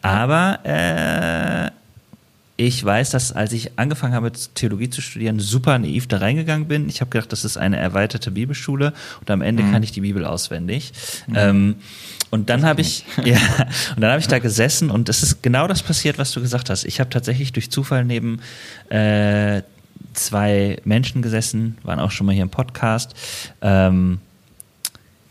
[0.03, 1.71] Aber äh,
[2.61, 6.89] ich weiß, dass als ich angefangen habe, Theologie zu studieren, super naiv da reingegangen bin.
[6.89, 9.73] Ich habe gedacht, das ist eine erweiterte Bibelschule und am Ende mhm.
[9.73, 10.93] kann ich die Bibel auswendig.
[11.29, 11.35] Mhm.
[11.37, 11.75] Ähm,
[12.31, 13.39] und dann habe ich, ja,
[13.95, 16.69] und dann habe ich da gesessen und es ist genau das passiert, was du gesagt
[16.69, 16.85] hast.
[16.85, 18.41] Ich habe tatsächlich durch Zufall neben
[18.91, 19.63] äh,
[20.19, 23.15] zwei Menschen gesessen, waren auch schon mal hier im Podcast,
[23.63, 24.21] ähm,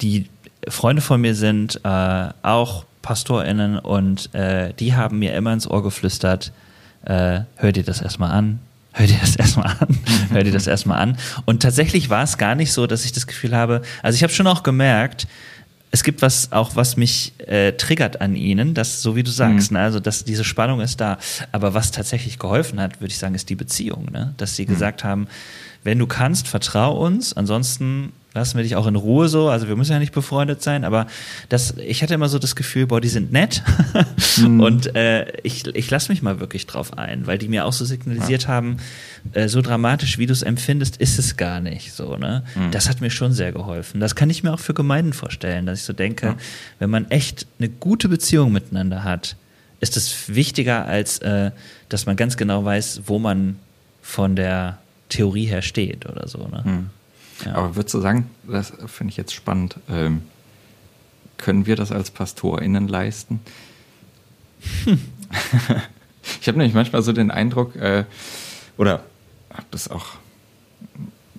[0.02, 0.30] die
[0.68, 5.82] Freunde von mir sind, äh, auch PastorInnen und äh, die haben mir immer ins Ohr
[5.82, 6.52] geflüstert,
[7.06, 8.60] äh, hör dir das erstmal an,
[8.92, 9.98] hör dir das erstmal an,
[10.30, 11.18] hör dir das erstmal an.
[11.46, 14.34] Und tatsächlich war es gar nicht so, dass ich das Gefühl habe, also ich habe
[14.34, 15.28] schon auch gemerkt,
[15.92, 19.72] es gibt was auch, was mich äh, triggert an ihnen, das so wie du sagst,
[19.72, 19.78] mhm.
[19.78, 19.84] ne?
[19.84, 21.18] also dass diese Spannung ist da.
[21.52, 24.34] Aber was tatsächlich geholfen hat, würde ich sagen, ist die Beziehung, ne?
[24.38, 24.70] dass sie mhm.
[24.70, 25.28] gesagt haben,
[25.84, 29.50] wenn du kannst, vertrau uns, ansonsten lassen wir dich auch in Ruhe so.
[29.50, 31.08] Also wir müssen ja nicht befreundet sein, aber
[31.50, 33.64] das, ich hatte immer so das Gefühl, boah, die sind nett
[34.38, 34.60] mhm.
[34.68, 37.84] und äh, ich, ich lasse mich mal wirklich drauf ein, weil die mir auch so
[37.84, 38.50] signalisiert ja.
[38.50, 38.78] haben,
[39.34, 42.16] äh, so dramatisch, wie du es empfindest, ist es gar nicht so.
[42.16, 42.44] Ne?
[42.56, 42.72] Mhm.
[42.72, 44.00] Das hat mir schon sehr geholfen.
[44.00, 46.36] Das kann ich mir auch für Gemeinden vorstellen, dass ich so denke, ja.
[46.78, 49.36] wenn man echt eine gute Beziehung miteinander hat,
[49.80, 51.52] ist es wichtiger, als äh,
[51.90, 53.58] dass man ganz genau weiß, wo man
[54.02, 54.78] von der
[55.10, 56.48] Theorie her steht oder so.
[56.48, 56.64] Ne?
[56.64, 56.90] Mhm.
[57.46, 57.56] Ja.
[57.56, 60.24] Aber würdest du sagen, das finde ich jetzt spannend, ähm,
[61.38, 63.40] können wir das als PastorInnen leisten?
[64.86, 65.00] Hm.
[66.42, 68.06] ich habe nämlich manchmal so den Eindruck, äh,
[68.78, 69.04] oder
[69.52, 70.06] habe das auch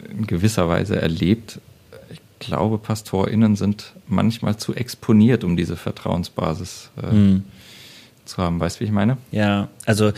[0.08, 1.60] in gewisser Weise erlebt,
[2.10, 7.44] ich glaube, PastorInnen sind manchmal zu exponiert, um diese Vertrauensbasis äh, hm.
[8.24, 8.60] zu haben.
[8.60, 9.16] Weißt du, wie ich meine?
[9.32, 10.12] Ja, also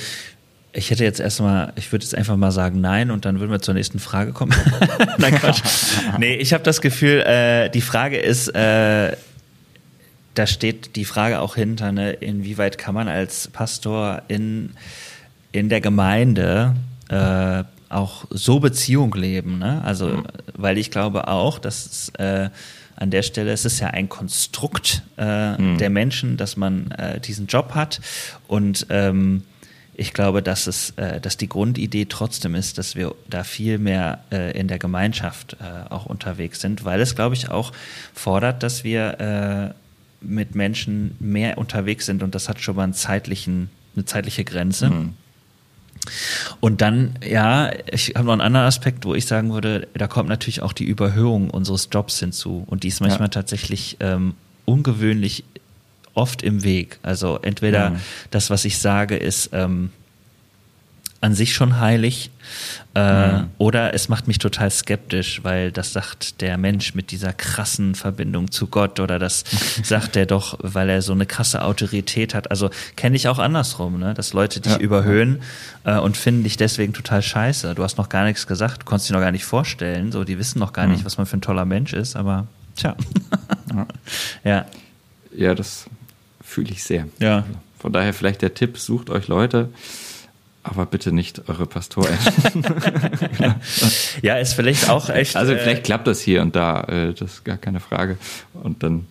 [0.73, 3.61] ich hätte jetzt erstmal, ich würde jetzt einfach mal sagen nein und dann würden wir
[3.61, 4.55] zur nächsten Frage kommen.
[5.19, 5.63] nein, Quatsch.
[6.19, 9.17] nee, ich habe das Gefühl, äh, die Frage ist, äh,
[10.35, 14.71] da steht die Frage auch hinter, ne, inwieweit kann man als Pastor in,
[15.53, 16.77] in der Gemeinde
[17.09, 19.59] äh, auch so Beziehung leben.
[19.59, 19.83] Ne?
[19.85, 20.27] Also, mhm.
[20.55, 22.49] weil ich glaube auch, dass es, äh,
[22.95, 25.79] an der Stelle es ist ja ein Konstrukt äh, mhm.
[25.79, 28.01] der Menschen, dass man äh, diesen Job hat
[28.47, 29.43] und ähm,
[30.01, 34.21] ich glaube, dass es, äh, dass die Grundidee trotzdem ist, dass wir da viel mehr
[34.33, 37.73] äh, in der Gemeinschaft äh, auch unterwegs sind, weil es, glaube ich, auch
[38.15, 42.95] fordert, dass wir äh, mit Menschen mehr unterwegs sind und das hat schon mal einen
[42.95, 44.89] zeitlichen, eine zeitliche Grenze.
[44.89, 45.13] Mhm.
[46.61, 50.31] Und dann, ja, ich habe noch einen anderen Aspekt, wo ich sagen würde, da kommt
[50.31, 52.65] natürlich auch die Überhöhung unseres Jobs hinzu.
[52.67, 53.33] Und die ist manchmal ja.
[53.33, 54.33] tatsächlich ähm,
[54.65, 55.45] ungewöhnlich
[56.15, 56.99] oft im Weg.
[57.03, 58.01] Also entweder mhm.
[58.31, 59.91] das, was ich sage, ist ähm,
[61.23, 62.31] an sich schon heilig
[62.95, 63.49] äh, mhm.
[63.59, 68.51] oder es macht mich total skeptisch, weil das sagt der Mensch mit dieser krassen Verbindung
[68.51, 69.45] zu Gott oder das
[69.83, 72.51] sagt er doch, weil er so eine krasse Autorität hat.
[72.51, 74.15] Also kenne ich auch andersrum, ne?
[74.15, 74.79] dass Leute dich ja.
[74.79, 75.43] überhöhen
[75.85, 77.75] äh, und finden dich deswegen total scheiße.
[77.75, 80.39] Du hast noch gar nichts gesagt, du konntest dich noch gar nicht vorstellen, so die
[80.39, 80.93] wissen noch gar mhm.
[80.93, 82.47] nicht, was man für ein toller Mensch ist, aber
[82.77, 82.97] tja.
[83.75, 83.87] ja.
[84.45, 84.67] ja.
[85.33, 85.85] Ja, das
[86.51, 87.07] fühle ich sehr.
[87.19, 87.45] Ja.
[87.79, 89.71] Von daher vielleicht der Tipp, sucht euch Leute,
[90.63, 92.13] aber bitte nicht eure Pastoren.
[94.23, 95.37] ja, ist vielleicht auch echt.
[95.37, 98.19] Also vielleicht äh, klappt das hier und da, äh, das ist gar keine Frage.
[98.53, 99.07] Und dann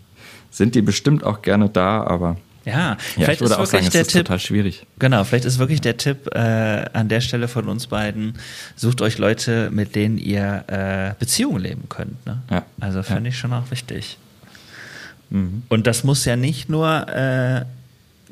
[0.52, 4.12] sind die bestimmt auch gerne da, aber ja, ja vielleicht ist wirklich sagen, der ist
[4.12, 4.86] Tipp total schwierig.
[5.00, 8.34] Genau, vielleicht ist wirklich der Tipp äh, an der Stelle von uns beiden:
[8.76, 12.24] Sucht euch Leute, mit denen ihr äh, Beziehungen leben könnt.
[12.28, 12.42] Ne?
[12.52, 12.66] Ja.
[12.80, 13.30] Also finde ja.
[13.30, 14.18] ich schon auch wichtig.
[15.30, 15.64] Mhm.
[15.70, 17.66] Und das muss ja nicht nur äh,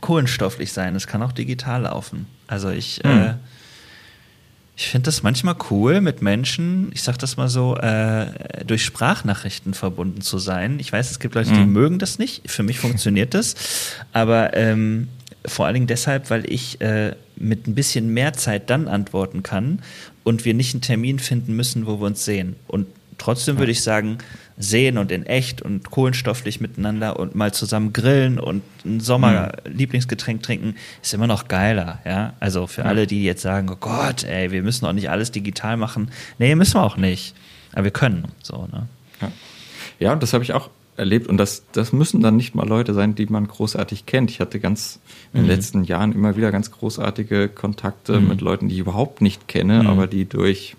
[0.01, 2.27] kohlenstofflich sein, es kann auch digital laufen.
[2.47, 3.11] Also ich, mhm.
[3.11, 3.33] äh,
[4.75, 8.27] ich finde das manchmal cool, mit Menschen, ich sag das mal so, äh,
[8.65, 10.79] durch Sprachnachrichten verbunden zu sein.
[10.79, 11.73] Ich weiß, es gibt Leute, die mhm.
[11.73, 12.49] mögen das nicht.
[12.49, 13.55] Für mich funktioniert das.
[14.13, 15.07] Aber ähm,
[15.45, 19.79] vor allen Dingen deshalb, weil ich äh, mit ein bisschen mehr Zeit dann antworten kann
[20.23, 22.55] und wir nicht einen Termin finden müssen, wo wir uns sehen.
[22.67, 22.87] Und
[23.17, 24.19] trotzdem würde ich sagen,
[24.57, 30.75] sehen und in echt und kohlenstofflich miteinander und mal zusammen grillen und ein Sommer-Lieblingsgetränk trinken,
[31.03, 32.33] ist immer noch geiler, ja.
[32.39, 32.87] Also für ja.
[32.87, 36.09] alle, die jetzt sagen, oh Gott, ey, wir müssen auch nicht alles digital machen.
[36.39, 37.35] Nee, müssen wir auch nicht.
[37.73, 38.87] Aber wir können, so, ne?
[39.21, 39.31] Ja,
[39.99, 42.95] ja und das habe ich auch erlebt und das, das müssen dann nicht mal Leute
[42.95, 44.31] sein, die man großartig kennt.
[44.31, 44.99] Ich hatte ganz
[45.31, 45.49] in den mhm.
[45.49, 48.27] letzten Jahren immer wieder ganz großartige Kontakte mhm.
[48.27, 49.87] mit Leuten, die ich überhaupt nicht kenne, mhm.
[49.89, 50.75] aber die durch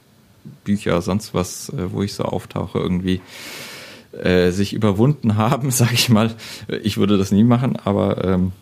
[0.65, 3.21] Bücher, sonst was, äh, wo ich so auftauche, irgendwie
[4.25, 6.35] äh, sich überwunden haben, sage ich mal.
[6.83, 8.53] Ich würde das nie machen, aber ähm,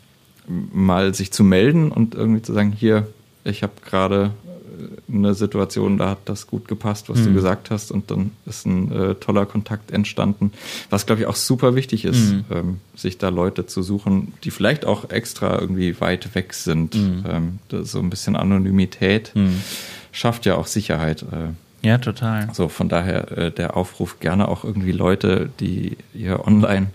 [0.48, 3.06] mal sich zu melden und irgendwie zu sagen, hier,
[3.44, 4.32] ich habe gerade
[4.78, 7.24] äh, eine Situation, da hat das gut gepasst, was mhm.
[7.24, 10.52] du gesagt hast, und dann ist ein äh, toller Kontakt entstanden.
[10.90, 12.44] Was, glaube ich, auch super wichtig ist, mhm.
[12.50, 16.94] ähm, sich da Leute zu suchen, die vielleicht auch extra irgendwie weit weg sind.
[16.94, 17.24] Mhm.
[17.28, 19.60] Ähm, so ein bisschen Anonymität mhm.
[20.12, 21.22] schafft ja auch Sicherheit.
[21.22, 21.54] Äh,
[21.86, 22.48] ja, total.
[22.52, 26.88] So, von daher äh, der Aufruf gerne auch irgendwie Leute, die ihr online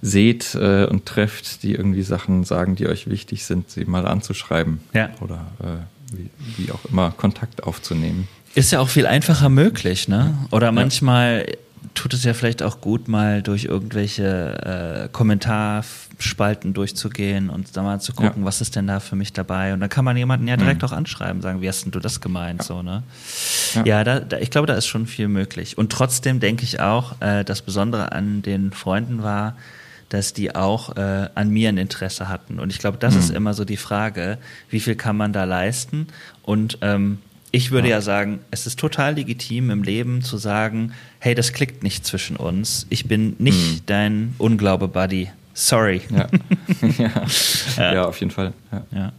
[0.00, 4.80] seht äh, und trefft, die irgendwie Sachen sagen, die euch wichtig sind, sie mal anzuschreiben.
[4.94, 5.10] Ja.
[5.20, 8.28] Oder äh, wie, wie auch immer Kontakt aufzunehmen.
[8.54, 10.36] Ist ja auch viel einfacher möglich, ne?
[10.50, 11.46] Oder manchmal
[11.94, 18.00] tut es ja vielleicht auch gut, mal durch irgendwelche äh, Kommentarspalten durchzugehen und da mal
[18.00, 18.46] zu gucken, ja.
[18.46, 19.72] was ist denn da für mich dabei.
[19.72, 20.88] Und dann kann man jemanden ja direkt mhm.
[20.88, 22.60] auch anschreiben, sagen, wie hast denn du das gemeint?
[22.60, 22.66] Ja.
[22.66, 23.02] So, ne?
[23.74, 25.76] Ja, ja da, da, ich glaube, da ist schon viel möglich.
[25.78, 29.56] Und trotzdem denke ich auch, äh, das Besondere an den Freunden war,
[30.08, 32.60] dass die auch äh, an mir ein Interesse hatten.
[32.60, 33.20] Und ich glaube, das mhm.
[33.20, 36.08] ist immer so die Frage, wie viel kann man da leisten?
[36.42, 37.18] Und ähm,
[37.52, 37.96] ich würde ja.
[37.96, 38.00] ja.
[38.00, 42.86] sagen, es ist total legitim im Leben zu sagen, hey, das klickt nicht zwischen uns.
[42.88, 43.80] Ich bin nicht hm.
[43.86, 45.30] dein Unglaube-Buddy.
[45.54, 46.00] Sorry.
[46.10, 46.28] Ja.
[47.76, 47.94] ja.
[47.94, 48.04] ja.
[48.06, 48.54] auf jeden Fall.
[48.90, 49.12] Ja.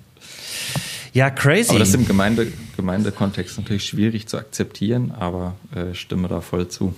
[1.14, 1.30] ja.
[1.30, 1.70] crazy.
[1.70, 6.68] Aber das ist im Gemeinde, Gemeindekontext natürlich schwierig zu akzeptieren, aber äh, stimme da voll
[6.68, 6.96] zu.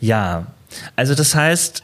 [0.00, 0.46] Ja,
[0.94, 1.82] also das heißt,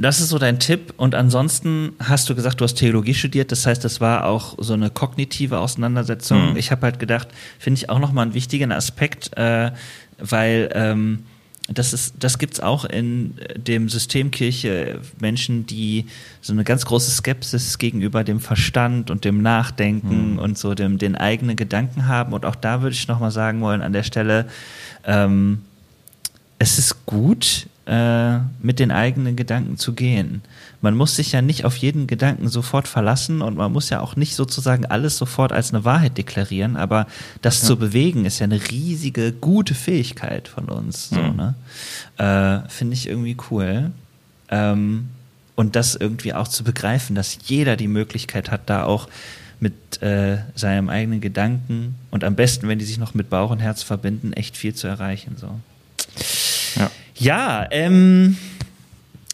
[0.00, 0.94] das ist so dein Tipp.
[0.96, 3.52] Und ansonsten hast du gesagt, du hast Theologie studiert.
[3.52, 6.52] Das heißt, das war auch so eine kognitive Auseinandersetzung.
[6.52, 6.56] Mhm.
[6.56, 7.28] Ich habe halt gedacht,
[7.58, 9.72] finde ich auch nochmal einen wichtigen Aspekt, äh,
[10.18, 11.24] weil ähm,
[11.72, 16.06] das ist, das gibt's auch in dem System Kirche Menschen, die
[16.40, 20.38] so eine ganz große Skepsis gegenüber dem Verstand und dem Nachdenken mhm.
[20.38, 22.32] und so dem den eigenen Gedanken haben.
[22.32, 24.46] Und auch da würde ich nochmal sagen wollen an der Stelle,
[25.04, 25.62] ähm,
[26.58, 30.42] es ist gut, äh, mit den eigenen Gedanken zu gehen.
[30.80, 34.14] Man muss sich ja nicht auf jeden Gedanken sofort verlassen und man muss ja auch
[34.14, 37.08] nicht sozusagen alles sofort als eine Wahrheit deklarieren, aber
[37.42, 37.66] das ja.
[37.66, 41.08] zu bewegen ist ja eine riesige, gute Fähigkeit von uns.
[41.08, 41.36] So, mhm.
[41.36, 41.54] ne?
[42.64, 43.90] äh, Finde ich irgendwie cool.
[44.50, 45.08] Ähm,
[45.56, 49.08] und das irgendwie auch zu begreifen, dass jeder die Möglichkeit hat, da auch
[49.58, 53.58] mit äh, seinem eigenen Gedanken und am besten, wenn die sich noch mit Bauch und
[53.58, 55.34] Herz verbinden, echt viel zu erreichen.
[55.36, 55.58] So.
[56.76, 56.88] Ja,
[57.20, 58.36] ja ähm,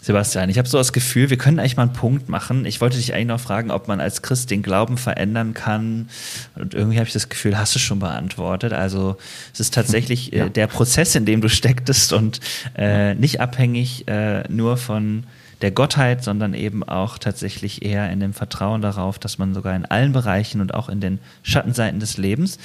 [0.06, 2.64] Sebastian, ich habe so das Gefühl, wir können eigentlich mal einen Punkt machen.
[2.64, 6.08] Ich wollte dich eigentlich noch fragen, ob man als Christ den Glauben verändern kann.
[6.54, 8.72] Und irgendwie habe ich das Gefühl, hast du schon beantwortet.
[8.72, 9.16] Also
[9.52, 10.48] es ist tatsächlich äh, ja.
[10.48, 12.38] der Prozess, in dem du stecktest und
[12.76, 15.24] äh, nicht abhängig äh, nur von
[15.60, 19.86] der Gottheit, sondern eben auch tatsächlich eher in dem Vertrauen darauf, dass man sogar in
[19.86, 22.58] allen Bereichen und auch in den Schattenseiten des Lebens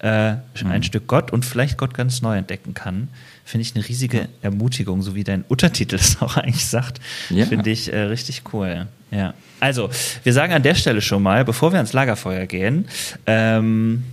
[0.00, 0.40] äh, mhm.
[0.70, 3.08] ein Stück Gott und vielleicht Gott ganz neu entdecken kann
[3.46, 7.00] finde ich eine riesige Ermutigung, so wie dein Untertitel es auch eigentlich sagt.
[7.30, 7.46] Ja.
[7.46, 8.88] Finde ich äh, richtig cool.
[9.10, 9.34] Ja.
[9.60, 9.88] Also,
[10.24, 12.86] wir sagen an der Stelle schon mal, bevor wir ans Lagerfeuer gehen,
[13.26, 14.04] ähm,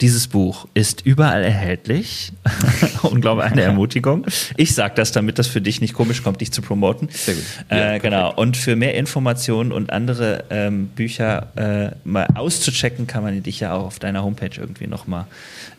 [0.00, 2.32] dieses Buch ist überall erhältlich.
[3.02, 4.26] Unglaublich eine Ermutigung.
[4.56, 7.08] Ich sage das, damit das für dich nicht komisch kommt, dich zu promoten.
[7.10, 7.44] Sehr gut.
[7.70, 8.34] Ja, äh, genau.
[8.34, 13.74] Und für mehr Informationen und andere ähm, Bücher äh, mal auszuchecken, kann man dich ja
[13.74, 15.26] auch auf deiner Homepage irgendwie nochmal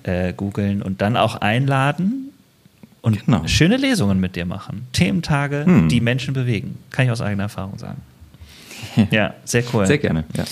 [0.04, 2.32] äh, googeln und dann auch einladen
[3.02, 3.48] und genau.
[3.48, 4.88] schöne Lesungen mit dir machen.
[4.94, 5.90] Thementage, hm.
[5.90, 6.78] die Menschen bewegen.
[6.92, 8.02] Kann ich aus eigener Erfahrung sagen.
[9.12, 9.86] Ja, sehr cool.
[9.86, 10.26] Sehr gerne.
[10.36, 10.44] Ja.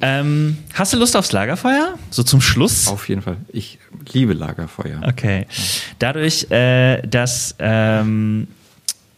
[0.00, 1.94] Ähm, hast du Lust aufs Lagerfeuer?
[2.10, 2.88] So zum Schluss?
[2.88, 3.36] Auf jeden Fall.
[3.52, 3.78] Ich
[4.12, 5.00] liebe Lagerfeuer.
[5.02, 5.46] Okay.
[5.98, 8.48] Dadurch, äh, dass ähm,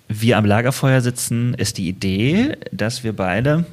[0.08, 3.64] wir am Lagerfeuer sitzen, ist die Idee, dass wir beide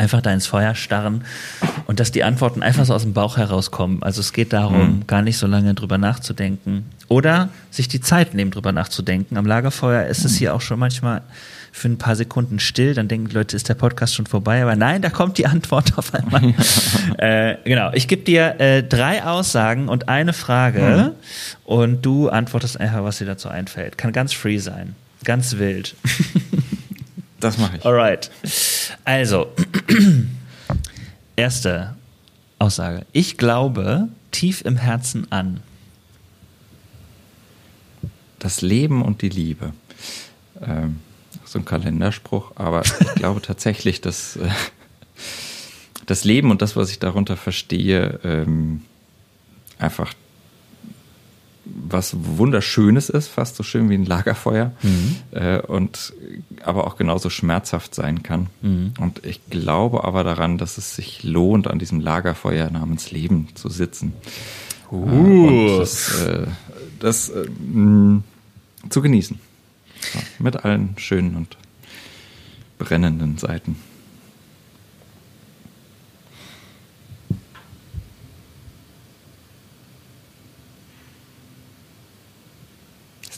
[0.00, 1.24] einfach da ins Feuer starren
[1.86, 4.02] und dass die Antworten einfach so aus dem Bauch herauskommen.
[4.02, 5.06] Also es geht darum, mhm.
[5.06, 9.36] gar nicht so lange drüber nachzudenken oder sich die Zeit nehmen, drüber nachzudenken.
[9.36, 11.20] Am Lagerfeuer ist es hier auch schon manchmal
[11.72, 14.62] für ein paar Sekunden still, dann denken die Leute, ist der Podcast schon vorbei?
[14.62, 16.54] Aber nein, da kommt die Antwort auf einmal.
[17.18, 21.64] äh, genau, ich gebe dir äh, drei Aussagen und eine Frage mhm.
[21.64, 23.98] und du antwortest einfach, was dir dazu einfällt.
[23.98, 24.94] Kann ganz free sein,
[25.24, 25.94] ganz wild.
[27.40, 27.84] Das mache ich.
[27.86, 28.30] Alright.
[29.04, 29.48] Also,
[31.36, 31.96] erste
[32.58, 33.06] Aussage.
[33.12, 35.60] Ich glaube tief im Herzen an.
[38.38, 39.72] Das Leben und die Liebe.
[40.62, 41.00] Ähm,
[41.50, 44.48] so ein Kalenderspruch, aber ich glaube tatsächlich, dass äh,
[46.06, 48.82] das Leben und das, was ich darunter verstehe, ähm,
[49.78, 50.14] einfach
[51.64, 55.16] was Wunderschönes ist, fast so schön wie ein Lagerfeuer mhm.
[55.32, 56.12] äh, und
[56.64, 58.46] aber auch genauso schmerzhaft sein kann.
[58.62, 58.94] Mhm.
[58.98, 63.68] Und ich glaube aber daran, dass es sich lohnt, an diesem Lagerfeuer namens Leben zu
[63.68, 64.14] sitzen.
[64.90, 65.06] Uh.
[65.06, 66.46] Äh, und das, äh,
[66.98, 68.22] das mh,
[68.88, 69.38] zu genießen.
[70.40, 71.56] Mit allen schönen und
[72.78, 73.76] brennenden Seiten.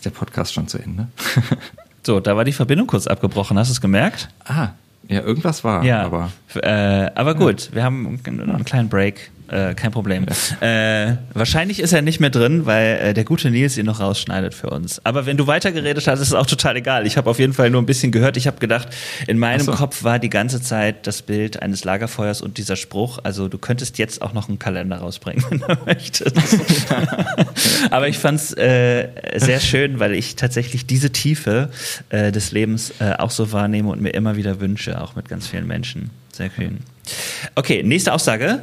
[0.03, 1.07] ist der Podcast schon zu Ende.
[2.03, 3.57] so, da war die Verbindung kurz abgebrochen.
[3.57, 4.31] Hast du es gemerkt?
[4.45, 4.71] Ah,
[5.07, 5.85] ja, irgendwas war.
[5.85, 7.75] Ja, aber, äh, aber gut, ja.
[7.77, 10.27] wir haben einen kleinen Break äh, kein Problem.
[10.61, 14.55] Äh, wahrscheinlich ist er nicht mehr drin, weil äh, der gute Nils ihn noch rausschneidet
[14.55, 15.05] für uns.
[15.05, 17.07] Aber wenn du weitergeredet hast, ist es auch total egal.
[17.07, 18.37] Ich habe auf jeden Fall nur ein bisschen gehört.
[18.37, 18.89] Ich habe gedacht,
[19.27, 19.73] in meinem so.
[19.73, 23.19] Kopf war die ganze Zeit das Bild eines Lagerfeuers und dieser Spruch.
[23.23, 26.35] Also du könntest jetzt auch noch einen Kalender rausbringen, wenn du möchtest.
[27.91, 31.69] Aber ich fand es äh, sehr schön, weil ich tatsächlich diese Tiefe
[32.09, 35.47] äh, des Lebens äh, auch so wahrnehme und mir immer wieder wünsche, auch mit ganz
[35.47, 36.11] vielen Menschen.
[36.33, 36.79] Sehr schön.
[37.55, 38.63] Okay, nächste Aussage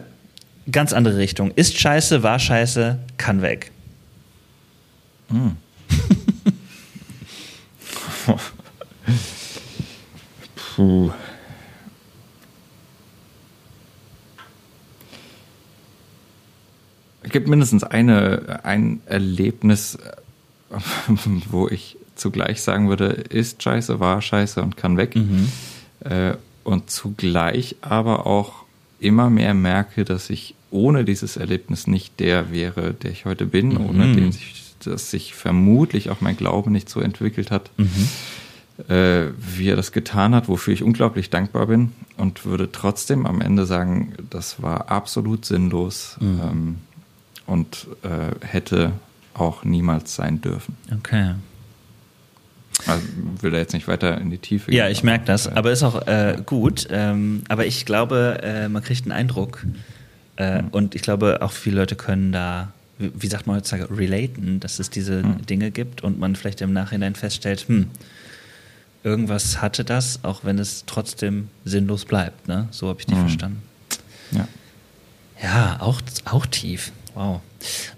[0.72, 1.51] ganz andere Richtung.
[1.51, 3.72] Ist scheiße, war scheiße, kann weg.
[5.30, 5.57] Hm.
[10.76, 11.11] Puh.
[17.22, 19.97] Es gibt mindestens eine, ein Erlebnis,
[21.49, 25.15] wo ich zugleich sagen würde, ist scheiße, war scheiße und kann weg.
[25.15, 25.51] Mhm.
[26.01, 28.63] Äh, und zugleich aber auch
[28.99, 33.70] immer mehr merke, dass ich ohne dieses Erlebnis nicht der wäre, der ich heute bin,
[33.70, 33.86] mhm.
[33.86, 38.88] ohne den sich, dass sich vermutlich auch mein Glaube nicht so entwickelt hat, mhm.
[38.88, 43.41] äh, wie er das getan hat, wofür ich unglaublich dankbar bin und würde trotzdem am
[43.41, 46.41] Ende sagen, das war absolut sinnlos mhm.
[46.43, 46.76] ähm,
[47.45, 48.93] und äh, hätte
[49.34, 50.78] auch niemals sein dürfen.
[50.97, 51.34] Okay.
[52.88, 53.03] Also
[53.41, 54.78] will da jetzt nicht weiter in die Tiefe gehen.
[54.78, 56.88] Ja, ich merke das, aber ist auch äh, gut.
[56.89, 59.65] Ähm, aber ich glaube, äh, man kriegt einen Eindruck,
[60.40, 60.70] äh, mhm.
[60.70, 64.90] Und ich glaube, auch viele Leute können da, wie sagt man heutzutage, relaten, dass es
[64.90, 65.46] diese mhm.
[65.46, 67.88] Dinge gibt und man vielleicht im Nachhinein feststellt, hm,
[69.04, 72.48] irgendwas hatte das, auch wenn es trotzdem sinnlos bleibt.
[72.48, 72.70] Ne?
[72.72, 73.22] So habe ich dich mhm.
[73.22, 73.62] verstanden.
[74.32, 74.48] Ja.
[75.42, 76.92] Ja, auch, auch tief.
[77.16, 77.42] Wow.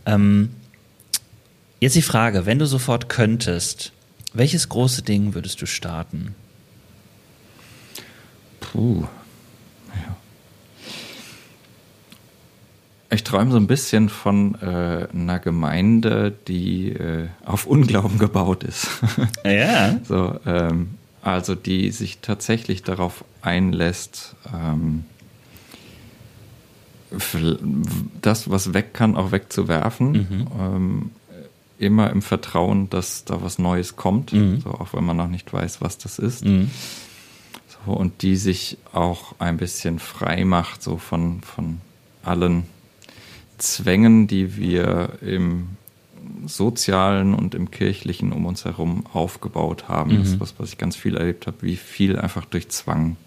[0.06, 0.50] Ähm,
[1.80, 3.94] jetzt die Frage, wenn du sofort könntest,
[4.34, 6.36] welches große Ding würdest du starten?
[8.60, 9.08] Puh.
[13.26, 18.88] Träume so ein bisschen von äh, einer Gemeinde, die äh, auf Unglauben gebaut ist.
[19.45, 19.99] Ja.
[20.07, 20.91] so, ähm,
[21.22, 25.03] also die sich tatsächlich darauf einlässt, ähm,
[28.22, 30.12] das, was weg kann, auch wegzuwerfen.
[30.12, 30.47] Mhm.
[30.57, 31.12] Ähm,
[31.78, 34.62] immer im Vertrauen, dass da was Neues kommt, mhm.
[34.62, 36.45] so, auch wenn man noch nicht weiß, was das ist.
[36.45, 36.70] Mhm.
[37.68, 41.82] So, und die sich auch ein bisschen frei macht, so von, von
[42.24, 42.64] allen
[43.62, 45.70] Zwängen, die wir im
[46.45, 50.14] sozialen und im kirchlichen um uns herum aufgebaut haben.
[50.14, 50.20] Mhm.
[50.20, 53.18] Das ist was, was ich ganz viel erlebt habe, wie viel einfach durch Zwang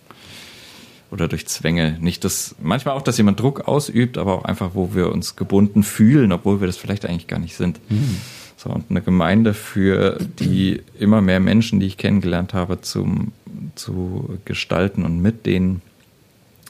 [1.11, 1.97] oder durch Zwänge.
[2.01, 5.83] Nicht das, manchmal auch, dass jemand Druck ausübt, aber auch einfach, wo wir uns gebunden
[5.83, 7.79] fühlen, obwohl wir das vielleicht eigentlich gar nicht sind.
[7.89, 8.17] Mhm.
[8.57, 13.33] So, und eine Gemeinde für die immer mehr Menschen, die ich kennengelernt habe, zum,
[13.75, 15.83] zu gestalten und mit denen,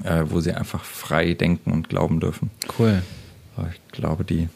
[0.02, 2.50] äh, wo sie einfach frei denken und glauben dürfen.
[2.78, 3.02] Cool.
[3.72, 4.48] Ich glaube, die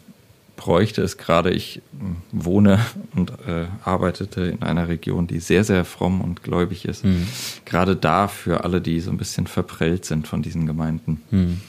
[0.56, 1.50] bräuchte es gerade.
[1.50, 2.80] Ich hm, wohne
[3.14, 7.04] und äh, arbeitete in einer Region, die sehr, sehr fromm und gläubig ist.
[7.04, 7.26] Mhm.
[7.64, 11.22] Gerade da für alle, die so ein bisschen verprellt sind von diesen Gemeinden.
[11.30, 11.60] Mhm.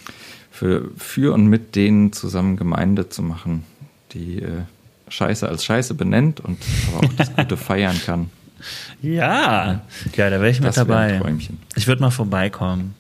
[0.52, 3.64] Für, für und mit denen zusammen Gemeinde zu machen,
[4.12, 4.64] die äh,
[5.08, 6.58] Scheiße als Scheiße benennt und
[6.88, 8.30] aber auch das Gute feiern kann.
[9.02, 9.82] Ja,
[10.16, 11.22] ja, da wäre ich mit dabei.
[11.76, 12.94] Ich würde mal vorbeikommen.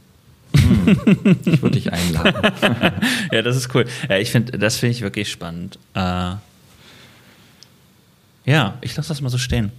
[0.62, 2.34] Hm, ich würde dich einladen.
[3.32, 3.86] ja, das ist cool.
[4.10, 5.80] Ja, ich finde, das finde ich wirklich spannend.
[5.94, 6.36] Äh,
[8.46, 9.72] ja, ich lasse das mal so stehen.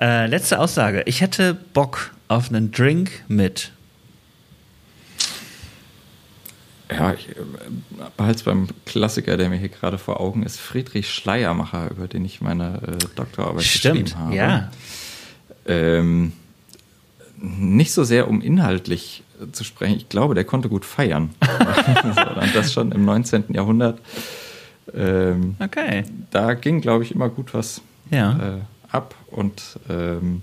[0.00, 1.02] Äh, letzte Aussage.
[1.06, 3.72] Ich hätte Bock auf einen Drink mit
[6.90, 7.34] Ja, ich äh,
[8.16, 12.24] behalte es beim Klassiker, der mir hier gerade vor Augen ist, Friedrich Schleiermacher, über den
[12.24, 14.34] ich meine äh, Doktorarbeit Stimmt, geschrieben habe.
[14.34, 14.70] Ja.
[15.66, 16.32] Ähm,
[17.40, 19.96] nicht so sehr, um inhaltlich äh, zu sprechen.
[19.96, 21.30] Ich glaube, der konnte gut feiern.
[22.40, 23.44] und das schon im 19.
[23.50, 24.00] Jahrhundert.
[24.94, 26.04] Ähm, okay.
[26.30, 28.56] Da ging, glaube ich, immer gut was ja.
[28.56, 28.60] äh,
[28.90, 29.14] ab.
[29.30, 30.42] Und ähm,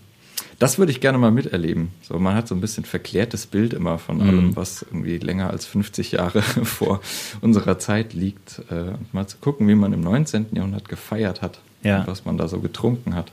[0.59, 1.89] das würde ich gerne mal miterleben.
[2.01, 4.29] So, man hat so ein bisschen verklärtes Bild immer von mhm.
[4.29, 7.01] allem, was irgendwie länger als 50 Jahre vor
[7.41, 8.61] unserer Zeit liegt.
[8.69, 10.47] Äh, und mal zu gucken, wie man im 19.
[10.53, 11.99] Jahrhundert gefeiert hat ja.
[11.99, 13.31] und was man da so getrunken hat.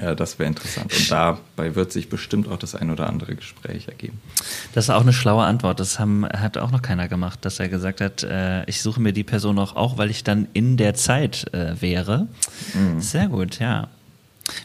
[0.00, 0.92] Ja, das wäre interessant.
[0.92, 4.20] Und dabei wird sich bestimmt auch das ein oder andere Gespräch ergeben.
[4.72, 5.80] Das ist auch eine schlaue Antwort.
[5.80, 9.12] Das haben, hat auch noch keiner gemacht, dass er gesagt hat, äh, ich suche mir
[9.12, 12.26] die Person auch, auch, weil ich dann in der Zeit äh, wäre.
[12.74, 13.00] Mhm.
[13.00, 13.88] Sehr gut, ja.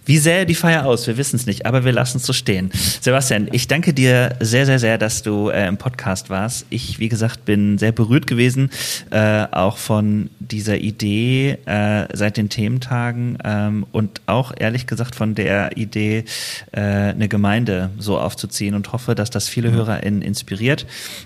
[0.05, 1.05] Wie sähe die Feier aus?
[1.07, 2.71] Wir wissen es nicht, aber wir lassen es so stehen.
[3.01, 6.65] Sebastian, ich danke dir sehr, sehr, sehr, dass du äh, im Podcast warst.
[6.69, 8.71] Ich, wie gesagt, bin sehr berührt gewesen,
[9.11, 15.35] äh, auch von dieser Idee äh, seit den Thementagen ähm, und auch ehrlich gesagt von
[15.35, 16.25] der Idee,
[16.71, 20.85] äh, eine Gemeinde so aufzuziehen und hoffe, dass das viele HörerInnen inspiriert.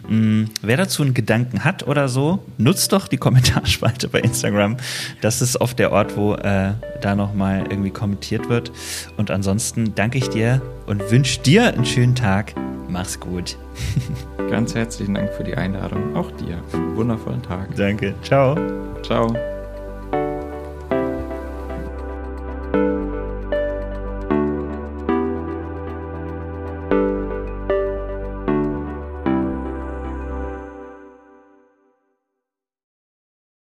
[0.09, 4.77] Ähm, wer dazu einen Gedanken hat oder so, nutzt doch die Kommentarspalte bei Instagram.
[5.21, 8.71] Das ist oft der Ort, wo äh, da nochmal irgendwie kommentiert wird.
[9.17, 12.53] Und ansonsten danke ich dir und wünsche dir einen schönen Tag.
[12.89, 13.57] Mach's gut.
[14.49, 16.15] Ganz herzlichen Dank für die Einladung.
[16.15, 16.61] Auch dir.
[16.73, 17.75] Einen wundervollen Tag.
[17.75, 18.13] Danke.
[18.21, 18.55] Ciao.
[19.01, 19.33] Ciao.